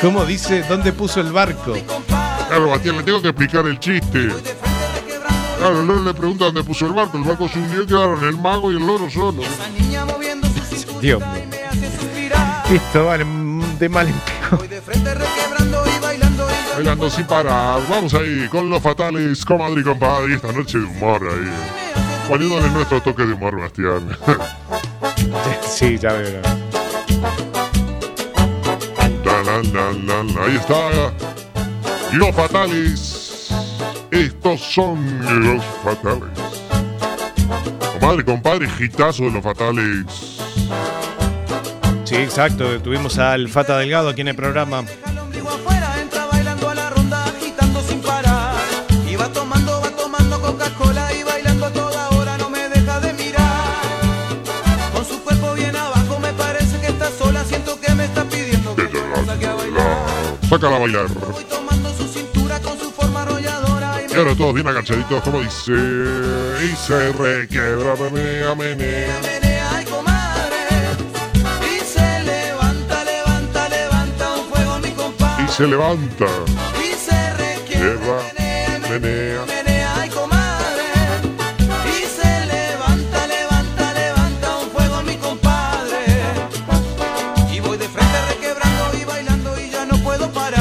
¿Cómo 0.01 0.25
dice? 0.25 0.63
¿Dónde 0.63 0.91
puso 0.91 1.21
el 1.21 1.31
barco? 1.31 1.75
Claro, 2.47 2.69
Bastián, 2.69 2.97
le 2.97 3.03
tengo 3.03 3.21
que 3.21 3.29
explicar 3.29 3.65
el 3.65 3.79
chiste. 3.79 4.29
Claro, 5.57 5.79
el 5.81 5.87
loro 5.87 6.03
le 6.03 6.13
pregunta 6.13 6.45
dónde 6.45 6.63
puso 6.63 6.85
el 6.85 6.93
barco. 6.93 7.17
El 7.17 7.23
barco 7.23 7.47
se 7.47 7.59
hundió 7.59 7.83
y 7.83 7.87
quedaron 7.87 8.23
el 8.23 8.37
mago 8.37 8.71
y 8.71 8.75
el 8.75 8.85
loro 8.85 9.09
solo. 9.09 9.43
Dios 11.01 11.19
mío. 11.19 11.19
Esto 12.69 13.05
vale 13.05 13.25
de 13.79 13.89
mal 13.89 14.07
en 14.07 14.15
peor. 14.19 14.67
Bailando 16.75 17.09
sin 17.09 17.25
parar. 17.25 17.81
Vamos 17.89 18.13
ahí 18.13 18.47
con 18.49 18.69
los 18.69 18.81
fatales, 18.81 19.45
comadre 19.45 19.81
y 19.81 19.83
compadre. 19.83 20.35
Esta 20.35 20.51
noche 20.51 20.79
de 20.79 20.85
humor 20.85 21.21
ahí. 21.29 21.51
Poniéndole 22.27 22.69
nuestro 22.69 23.01
toque 23.01 23.25
de 23.25 23.33
humor, 23.33 23.59
Bastián. 23.59 24.17
Sí, 25.67 25.97
ya 25.97 26.13
veo. 26.13 26.41
Ahí 30.45 30.55
está. 30.55 31.32
Los 32.13 32.35
fatales. 32.35 33.49
Estos 34.11 34.61
son 34.61 35.19
los 35.43 35.65
fatales. 35.83 36.29
Comadre, 37.99 38.23
compadre, 38.23 38.69
gitazo 38.69 39.23
de 39.23 39.31
los 39.31 39.43
fatales. 39.43 40.05
Sí, 42.03 42.15
exacto. 42.15 42.79
Tuvimos 42.81 43.17
al 43.17 43.49
Fata 43.49 43.79
Delgado 43.79 44.09
aquí 44.09 44.21
en 44.21 44.27
el 44.27 44.35
programa. 44.35 44.83
Entra 45.99 46.25
bailando 46.27 46.69
a 46.69 46.75
la 46.75 46.89
ronda, 46.91 47.25
agitando 47.25 47.81
sin 47.81 47.99
parar. 48.01 48.53
Y 49.09 49.15
va 49.15 49.29
tomando, 49.29 49.81
va 49.81 49.89
tomando 49.89 50.39
Coca-Cola 50.39 51.11
y 51.13 51.23
bailando 51.23 51.65
a 51.65 51.73
toda 51.73 52.09
hora, 52.09 52.37
no 52.37 52.51
me 52.51 52.69
deja 52.69 52.99
de 52.99 53.13
mirar. 53.13 53.73
Con 54.93 55.03
su 55.03 55.19
cuerpo 55.23 55.53
bien 55.55 55.75
abajo, 55.75 56.19
me 56.19 56.31
parece 56.33 56.79
que 56.79 56.87
está 56.87 57.09
sola. 57.09 57.43
Siento 57.43 57.79
que 57.79 57.95
me 57.95 58.05
está 58.05 58.23
pidiendo 58.25 58.75
que 58.75 58.87
yo 58.93 58.99
la 59.15 59.25
saque 59.25 59.47
a 59.47 59.55
bailar. 59.55 59.97
Sácala 60.47 60.75
a 60.75 60.79
bailar. 60.79 61.07
Ahora 64.19 64.35
todos 64.35 64.53
bien 64.53 64.67
agachaditos, 64.67 65.21
como 65.23 65.41
dice. 65.41 65.71
Y 65.71 66.75
se 66.75 67.11
requiebra, 67.13 67.95
menea, 67.95 68.55
menea. 68.55 69.83
comadre. 69.89 70.57
Y 71.61 71.79
se 71.83 72.23
levanta, 72.23 73.03
levanta, 73.03 73.69
levanta 73.69 74.33
un 74.35 74.45
fuego, 74.49 74.79
mi 74.79 74.91
compadre. 74.91 75.45
Y 75.45 75.47
se 75.47 75.67
levanta. 75.67 76.25
Y 76.81 76.93
se 76.93 77.33
requiebra, 77.33 78.17
menea, 78.89 79.22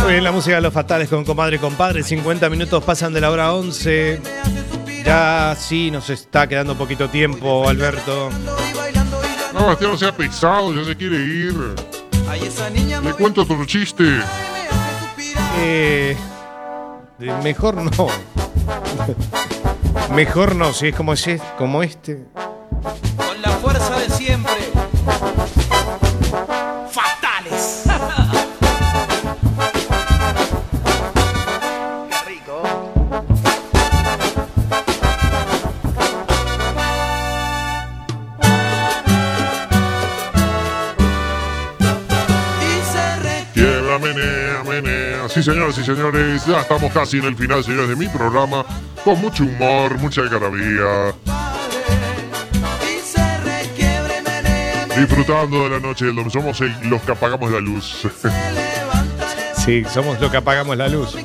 Muy 0.02 0.12
bien, 0.12 0.24
la 0.24 0.32
música 0.32 0.56
de 0.56 0.62
los 0.62 0.72
fatales 0.74 1.08
con 1.08 1.24
comadre 1.24 1.56
y 1.56 1.58
compadre. 1.58 2.02
50 2.02 2.48
minutos 2.50 2.82
pasan 2.84 3.12
de 3.12 3.20
la 3.20 3.30
hora 3.30 3.52
11. 3.54 4.20
Ya 5.04 5.56
sí 5.58 5.90
nos 5.90 6.10
está 6.10 6.46
quedando 6.46 6.76
poquito 6.76 7.08
tiempo, 7.08 7.68
Alberto. 7.68 8.30
No, 9.52 9.66
Bastián, 9.66 9.90
no 9.92 9.98
sea 9.98 10.12
pesado, 10.12 10.72
ya 10.74 10.84
se 10.84 10.96
quiere 10.96 11.16
ir. 11.16 11.54
Le 13.04 13.12
cuento 13.14 13.42
otro 13.42 13.64
chiste. 13.66 14.20
Eh, 15.58 16.16
eh, 17.20 17.32
mejor 17.42 17.76
no. 17.76 18.06
Mejor 20.14 20.54
no, 20.56 20.72
si 20.72 20.88
es 20.88 20.96
como, 20.96 21.12
ese- 21.12 21.40
como 21.58 21.82
este. 21.82 22.24
Con 23.16 23.42
la 23.42 23.50
fuerza 23.50 23.98
de 23.98 24.08
siempre. 24.10 24.51
Menea. 45.22 45.28
Sí, 45.28 45.42
señoras 45.42 45.78
y 45.78 45.84
señores, 45.84 46.46
ya 46.46 46.60
estamos 46.60 46.92
casi 46.92 47.18
en 47.18 47.24
el 47.24 47.36
final, 47.36 47.62
señores, 47.64 47.88
de 47.88 47.96
mi 47.96 48.08
programa. 48.08 48.64
Con 49.04 49.20
mucho 49.20 49.44
humor, 49.44 49.98
mucha 49.98 50.20
algarabía. 50.22 51.14
Disfrutando 54.96 55.64
de 55.64 55.70
la 55.70 55.80
noche 55.80 56.04
del 56.04 56.14
domingo. 56.14 56.30
Somos 56.30 56.60
el- 56.60 56.74
los 56.88 57.00
que 57.02 57.12
apagamos 57.12 57.50
la 57.50 57.60
luz. 57.60 58.02
Sí, 59.64 59.84
somos 59.92 60.20
los 60.20 60.30
que 60.30 60.36
apagamos 60.36 60.76
la 60.76 60.88
luz. 60.88 61.16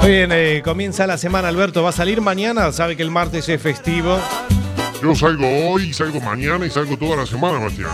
Muy 0.00 0.10
bien, 0.10 0.30
eh, 0.32 0.60
comienza 0.64 1.06
la 1.06 1.18
semana, 1.18 1.48
Alberto. 1.48 1.82
¿Va 1.82 1.88
a 1.90 1.92
salir 1.92 2.20
mañana? 2.20 2.70
Sabe 2.72 2.96
que 2.96 3.02
el 3.02 3.10
martes 3.10 3.48
es 3.48 3.60
festivo. 3.60 4.18
Yo 5.02 5.14
salgo 5.14 5.46
hoy, 5.70 5.92
salgo 5.92 6.20
mañana 6.20 6.64
y 6.66 6.70
salgo 6.70 6.96
toda 6.96 7.16
la 7.16 7.26
semana, 7.26 7.58
Bastián. 7.58 7.90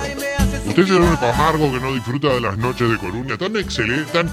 Usted 0.70 0.84
es 0.84 0.90
el 0.90 1.00
único 1.00 1.26
amargo 1.26 1.72
que 1.72 1.80
no 1.80 1.92
disfruta 1.92 2.28
de 2.28 2.40
las 2.40 2.56
noches 2.56 2.88
de 2.88 2.96
Coruña. 2.96 3.36
Tan 3.36 3.56
excelentes, 3.56 4.12
tan 4.12 4.30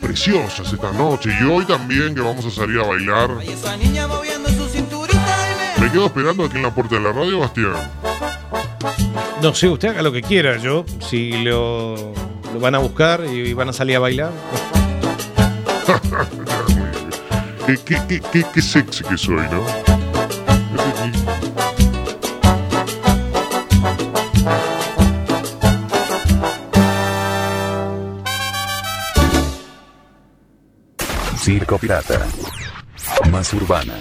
preciosas 0.00 0.72
esta 0.72 0.92
noche. 0.92 1.30
Y 1.40 1.44
hoy 1.44 1.64
también 1.64 2.14
que 2.14 2.20
vamos 2.20 2.46
a 2.46 2.50
salir 2.52 2.78
a 2.78 2.86
bailar. 2.86 3.30
Esa 3.42 3.76
niña 3.76 4.06
moviendo 4.06 4.48
su 4.50 4.68
cinturita 4.68 5.18
y 5.18 5.80
me 5.80 5.86
Me 5.86 5.92
quedo 5.92 6.06
esperando 6.06 6.44
aquí 6.44 6.56
en 6.56 6.62
la 6.62 6.72
puerta 6.72 6.94
de 6.94 7.00
la 7.00 7.10
radio, 7.10 7.40
Bastián. 7.40 7.72
No 9.42 9.52
sé, 9.56 9.68
usted 9.68 9.88
haga 9.88 10.02
lo 10.02 10.12
que 10.12 10.22
quiera. 10.22 10.56
Yo, 10.58 10.84
si 11.00 11.42
lo, 11.42 11.96
lo 12.54 12.60
van 12.60 12.76
a 12.76 12.78
buscar 12.78 13.24
y 13.24 13.52
van 13.52 13.70
a 13.70 13.72
salir 13.72 13.96
a 13.96 13.98
bailar. 13.98 14.30
qué, 17.66 17.76
qué, 17.84 18.00
qué, 18.06 18.22
qué, 18.32 18.46
qué 18.54 18.62
sexy 18.62 19.02
que 19.02 19.18
soy, 19.18 19.34
¿no? 19.50 19.91
Circo 31.42 31.76
Pirata. 31.76 32.24
Más 33.32 33.52
urbana. 33.52 33.94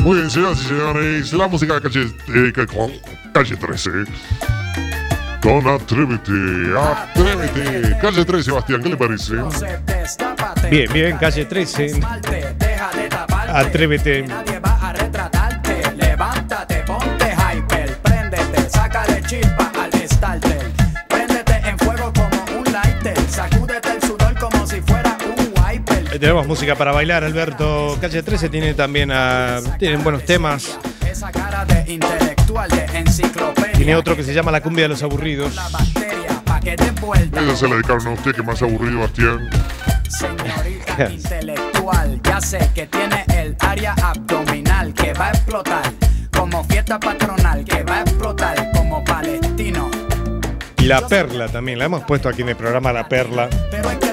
Muy 0.00 0.16
bien, 0.16 0.28
señoras 0.28 0.60
y 0.60 0.64
señores, 0.64 1.32
la 1.34 1.46
música 1.46 1.74
de 1.74 1.82
calle, 1.82 2.12
eh, 2.34 2.52
calle 3.32 3.56
13. 3.56 3.90
Con 5.40 5.68
Atrévete, 5.68 6.32
Atrévete. 6.76 7.96
Calle 8.02 8.24
13, 8.24 8.42
Sebastián, 8.42 8.82
¿qué 8.82 8.88
le 8.88 8.96
parece? 8.96 9.34
Bien, 10.68 10.92
bien, 10.92 11.16
calle 11.16 11.44
13. 11.44 12.00
Atrévete. 13.46 14.26
Ahí 26.10 26.18
tenemos 26.18 26.46
música 26.46 26.74
para 26.74 26.90
bailar, 26.90 27.22
Alberto. 27.22 27.96
Calle 28.00 28.22
13 28.22 28.48
tiene 28.48 28.74
también 28.74 29.12
a, 29.12 29.60
tienen 29.78 30.02
buenos 30.02 30.24
temas. 30.24 30.76
Tiene 33.76 33.94
otro 33.94 34.16
que 34.16 34.24
se 34.24 34.34
llama 34.34 34.50
La 34.50 34.60
cumbia 34.60 34.84
de 34.84 34.88
los 34.88 35.02
aburridos. 35.04 35.52
Esa 35.52 37.56
se 37.56 37.68
la 37.68 37.74
dedicaron 37.76 38.06
a 38.08 38.10
usted, 38.10 38.34
que 38.34 38.42
más 38.42 38.60
aburrido, 38.60 39.00
Bastián. 39.00 39.48
señorita 40.08 41.10
intelectual. 41.10 42.20
Ya 42.24 42.40
sé 42.40 42.70
que 42.74 42.86
tiene 42.86 43.24
el 43.36 43.56
área 43.60 43.94
abdominal 44.02 44.92
que 44.92 45.12
va 45.12 45.28
a 45.28 45.30
explotar. 45.30 45.92
Como 46.36 46.64
fiesta 46.64 46.98
patronal 46.98 47.64
que 47.64 47.84
va 47.84 47.98
a 47.98 48.00
explotar 48.00 48.72
como 48.72 49.04
palestino. 49.04 49.88
Y 50.78 50.86
La 50.86 51.06
Perla 51.06 51.46
también, 51.48 51.78
la 51.78 51.84
hemos 51.84 52.02
puesto 52.04 52.28
aquí 52.28 52.42
en 52.42 52.48
el 52.48 52.56
programa 52.56 52.92
La 52.92 53.08
Perla. 53.08 53.48
Pero 53.70 53.90
es 53.90 53.98
que 53.98 54.09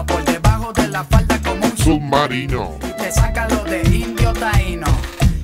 por 0.00 0.24
debajo 0.24 0.72
de 0.72 0.88
la 0.88 1.04
falda 1.04 1.38
como 1.42 1.66
un 1.66 1.76
Submarino. 1.76 2.78
te 2.96 3.12
saca 3.12 3.46
lo 3.48 3.62
de 3.64 3.82
indio 3.82 4.32
taíno. 4.32 4.86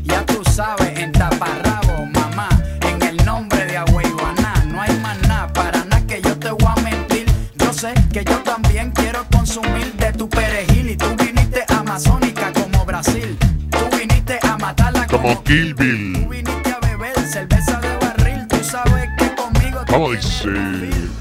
Ya 0.04 0.24
tú 0.24 0.42
sabes, 0.50 0.98
en 0.98 1.12
taparrabo, 1.12 2.06
mamá, 2.06 2.48
en 2.80 3.02
el 3.02 3.16
nombre 3.26 3.66
de 3.66 3.76
Agüeyuaná, 3.76 4.64
no 4.66 4.80
hay 4.80 4.98
más 5.00 5.18
nada, 5.28 5.52
para 5.52 5.84
nada 5.84 6.00
que 6.06 6.22
yo 6.22 6.34
te 6.38 6.50
voy 6.50 6.64
a 6.76 6.80
mentir. 6.80 7.26
Yo 7.56 7.72
sé 7.74 7.92
que 8.10 8.24
yo 8.24 8.38
también 8.38 8.90
quiero 8.92 9.26
consumir 9.30 9.92
de 9.96 10.12
tu 10.14 10.26
perejil 10.30 10.90
y 10.90 10.96
tú 10.96 11.14
viniste 11.22 11.64
amazónica 11.68 12.50
como 12.54 12.86
Brasil. 12.86 13.36
Tú 13.70 13.96
viniste 13.98 14.38
a 14.42 14.56
matarla 14.56 15.06
Como 15.08 15.42
Kill 15.44 15.74
Bill. 15.74 16.26
viniste 16.26 16.70
a 16.72 16.80
beber 16.80 17.14
cerveza 17.30 17.78
de 17.80 17.94
barril. 17.98 18.48
Tú 18.48 18.64
sabes 18.64 19.10
que 19.18 19.34
conmigo 19.34 19.84
te 19.84 19.92
Vamos, 19.92 20.12
dice. 20.12 20.48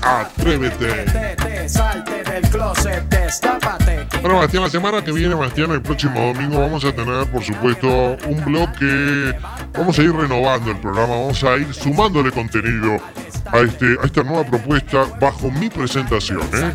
Atrévete. 0.01 1.03
te, 1.11 1.35
te, 1.35 1.67
salte 1.69 2.23
del 2.23 2.46
closet, 2.57 3.03
destápate. 3.09 4.07
Bueno, 4.21 4.37
Bastián, 4.37 4.63
la 4.63 4.69
semana 4.69 5.03
que 5.03 5.11
viene, 5.11 5.35
Bastián, 5.35 5.71
el 5.71 5.81
próximo 5.81 6.33
domingo 6.33 6.59
vamos 6.59 6.83
a 6.83 6.91
tener, 6.91 7.27
por 7.27 7.43
supuesto, 7.43 8.17
un 8.27 8.43
bloque. 8.45 9.37
Vamos 9.73 9.97
a 9.99 10.01
ir 10.01 10.13
renovando 10.13 10.71
el 10.71 10.77
programa, 10.77 11.15
vamos 11.15 11.43
a 11.43 11.55
ir 11.57 11.71
sumándole 11.73 12.31
contenido 12.31 12.97
a, 13.45 13.59
este, 13.59 13.97
a 14.01 14.05
esta 14.05 14.23
nueva 14.23 14.43
propuesta 14.43 15.05
bajo 15.21 15.51
mi 15.51 15.69
presentación. 15.69 16.41
¿eh? 16.53 16.73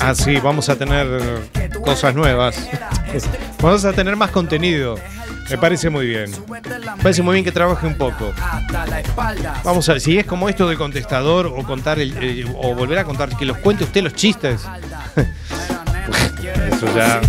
Ah, 0.00 0.14
sí, 0.14 0.38
vamos 0.38 0.68
a 0.68 0.76
tener 0.76 1.06
cosas 1.82 2.14
nuevas. 2.14 2.56
Vamos 3.60 3.84
a 3.84 3.92
tener 3.92 4.16
más 4.16 4.30
contenido. 4.32 4.96
Me 5.50 5.58
parece 5.58 5.90
muy 5.90 6.06
bien. 6.06 6.30
Me 6.48 7.02
parece 7.02 7.22
muy 7.22 7.34
bien 7.34 7.44
que 7.44 7.52
trabaje 7.52 7.86
un 7.86 7.96
poco. 7.96 8.32
Vamos 9.64 9.88
a 9.88 9.92
ver, 9.92 10.00
si 10.00 10.18
es 10.18 10.26
como 10.26 10.48
esto 10.48 10.68
del 10.68 10.78
contestador 10.78 11.46
o 11.46 11.62
contar 11.64 11.98
el, 11.98 12.16
eh, 12.20 12.44
o 12.56 12.74
volver 12.74 12.98
a 12.98 13.04
contar, 13.04 13.36
que 13.36 13.44
los 13.44 13.58
cuente 13.58 13.84
usted 13.84 14.02
los 14.02 14.14
chistes. 14.14 14.62
Eso 16.72 16.86
ya. 16.94 17.20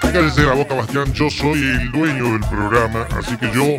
Cállese 0.00 0.42
la 0.42 0.54
boca, 0.54 0.74
Bastián. 0.74 1.12
Yo 1.12 1.30
soy 1.30 1.58
el 1.58 1.92
dueño 1.92 2.24
del 2.32 2.40
programa, 2.40 3.06
así 3.18 3.36
que 3.36 3.50
yo 3.52 3.76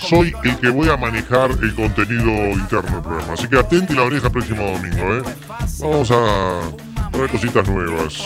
soy 0.00 0.34
el 0.44 0.56
que 0.58 0.68
voy 0.68 0.88
a 0.88 0.96
manejar 0.96 1.50
el 1.50 1.74
contenido 1.74 2.30
interno 2.52 2.90
del 2.90 3.02
programa. 3.02 3.32
Así 3.32 3.48
que 3.48 3.58
atente 3.58 3.94
la 3.94 4.02
oreja 4.02 4.26
el 4.26 4.32
próximo 4.32 4.62
domingo, 4.62 5.16
¿eh? 5.16 5.22
Vamos 5.80 6.10
a 6.10 6.60
traer 7.10 7.30
cositas 7.30 7.68
nuevas. 7.68 8.22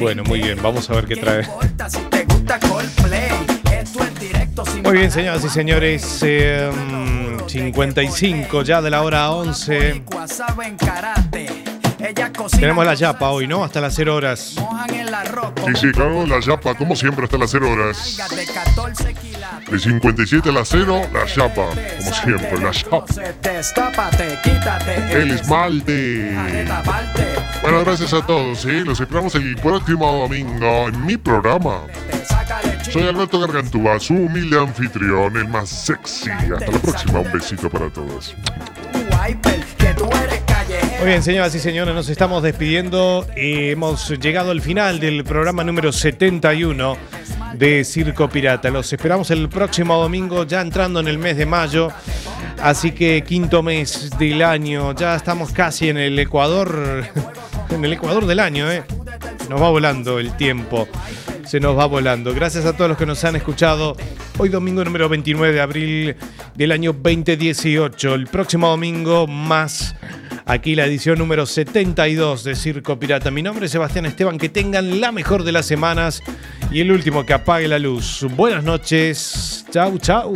Bueno, 0.00 0.24
muy 0.24 0.40
bien, 0.40 0.58
vamos 0.62 0.88
a 0.90 0.94
ver 0.94 1.06
qué 1.06 1.16
trae. 1.16 1.46
Gusta 2.48 2.66
Coldplay, 2.66 3.46
esto 3.78 4.02
es 4.02 4.20
directo 4.20 4.64
sin 4.64 4.82
Muy 4.82 4.96
bien, 4.96 5.10
señoras 5.10 5.44
y 5.44 5.50
señores, 5.50 6.20
eh, 6.22 6.70
mm, 6.72 7.46
55 7.46 8.62
ya 8.62 8.80
de 8.80 8.88
la 8.88 9.02
hora 9.02 9.30
11. 9.32 10.02
saben 10.26 10.78
karate. 10.78 11.46
Ella 12.00 12.32
cocina 12.32 12.60
Tenemos 12.60 12.86
la 12.86 12.94
yapa 12.94 13.28
hoy, 13.28 13.46
¿no? 13.46 13.64
Hasta 13.64 13.82
las 13.82 13.94
0 13.94 14.14
horas. 14.14 14.54
Sí, 15.66 15.72
sí, 15.74 15.92
claro, 15.92 16.26
la 16.26 16.40
yapa, 16.40 16.74
como 16.74 16.96
siempre, 16.96 17.24
hasta 17.24 17.36
las 17.36 17.50
0 17.50 17.70
horas. 17.70 18.16
de 18.30 18.46
14 18.46 19.14
kilos. 19.14 19.38
De 19.70 19.78
57 19.78 20.48
a 20.48 20.52
las 20.52 20.68
0, 20.68 21.02
la 21.12 21.26
yapa. 21.26 21.66
Como 21.66 22.14
siempre, 22.14 22.58
la 22.60 22.70
yapa. 22.70 23.04
El 25.10 25.30
esmalte. 25.32 26.34
Bueno, 27.60 27.84
gracias 27.84 28.14
a 28.14 28.24
todos, 28.24 28.60
¿sí? 28.60 28.80
Los 28.84 29.00
esperamos 29.00 29.34
el 29.34 29.56
próximo 29.56 30.10
domingo 30.10 30.88
en 30.88 31.04
mi 31.04 31.16
programa. 31.16 31.82
Soy 32.82 33.02
Alberto 33.02 33.40
Gargantúa, 33.40 34.00
su 34.00 34.14
humilde 34.14 34.58
anfitrión, 34.58 35.36
el 35.36 35.48
más 35.48 35.68
sexy. 35.68 36.30
Hasta 36.30 36.70
la 36.70 36.78
próxima, 36.78 37.20
un 37.20 37.32
besito 37.32 37.68
para 37.68 37.90
todos. 37.90 38.34
Muy 40.98 41.06
bien, 41.06 41.22
señoras 41.22 41.54
y 41.54 41.60
señores, 41.60 41.94
nos 41.94 42.08
estamos 42.08 42.42
despidiendo. 42.42 43.26
Eh, 43.36 43.70
hemos 43.72 44.08
llegado 44.18 44.50
al 44.50 44.60
final 44.60 45.00
del 45.00 45.22
programa 45.24 45.64
número 45.64 45.92
71. 45.92 46.96
de 47.54 47.84
Circo 47.84 48.28
Pirata. 48.28 48.70
Los 48.70 48.92
esperamos 48.92 49.30
el 49.30 49.48
próximo 49.48 49.96
domingo, 50.00 50.44
ya 50.44 50.60
entrando 50.60 51.00
en 51.00 51.08
el 51.08 51.18
mes 51.18 51.36
de 51.36 51.46
mayo. 51.46 51.88
Así 52.62 52.92
que 52.92 53.22
quinto 53.22 53.62
mes 53.62 54.10
del 54.18 54.42
año, 54.42 54.94
ya 54.94 55.14
estamos 55.14 55.52
casi 55.52 55.88
en 55.88 55.96
el 55.96 56.18
Ecuador, 56.18 57.04
en 57.70 57.84
el 57.84 57.92
Ecuador 57.92 58.26
del 58.26 58.40
año, 58.40 58.70
¿eh? 58.70 58.82
Nos 59.48 59.62
va 59.62 59.70
volando 59.70 60.18
el 60.18 60.36
tiempo, 60.36 60.88
se 61.48 61.60
nos 61.60 61.78
va 61.78 61.86
volando. 61.86 62.34
Gracias 62.34 62.66
a 62.66 62.74
todos 62.74 62.90
los 62.90 62.98
que 62.98 63.06
nos 63.06 63.24
han 63.24 63.34
escuchado. 63.34 63.96
Hoy 64.36 64.50
domingo 64.50 64.84
número 64.84 65.08
29 65.08 65.54
de 65.54 65.60
abril 65.62 66.16
del 66.54 66.72
año 66.72 66.92
2018. 66.92 68.14
El 68.14 68.26
próximo 68.26 68.68
domingo 68.68 69.26
más 69.26 69.96
aquí 70.44 70.74
la 70.74 70.84
edición 70.84 71.18
número 71.18 71.46
72 71.46 72.44
de 72.44 72.54
Circo 72.54 72.98
Pirata. 72.98 73.30
Mi 73.30 73.42
nombre 73.42 73.64
es 73.64 73.72
Sebastián 73.72 74.04
Esteban. 74.04 74.36
Que 74.36 74.50
tengan 74.50 75.00
la 75.00 75.10
mejor 75.10 75.42
de 75.42 75.52
las 75.52 75.64
semanas 75.64 76.22
y 76.70 76.80
el 76.80 76.92
último 76.92 77.24
que 77.24 77.32
apague 77.32 77.66
la 77.66 77.78
luz. 77.78 78.26
Buenas 78.36 78.62
noches. 78.62 79.64
Chau, 79.70 79.96
chau. 79.98 80.34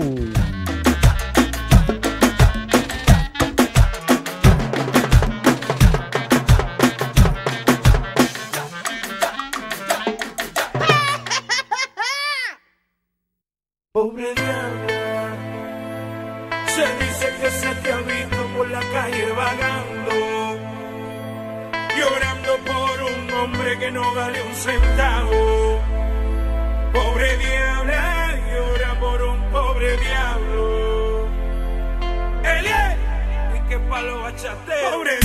Centavo. 24.63 25.81
Pobre 26.93 27.37
diabla, 27.37 28.39
llora 28.53 29.01
por 29.01 29.23
un 29.23 29.41
pobre 29.51 29.97
diablo. 29.97 31.27
Elie, 32.45 32.97
y 33.57 33.69
que 33.69 33.79
palo 33.91 34.23
bachatero. 34.23 34.91
Pobre 34.93 35.17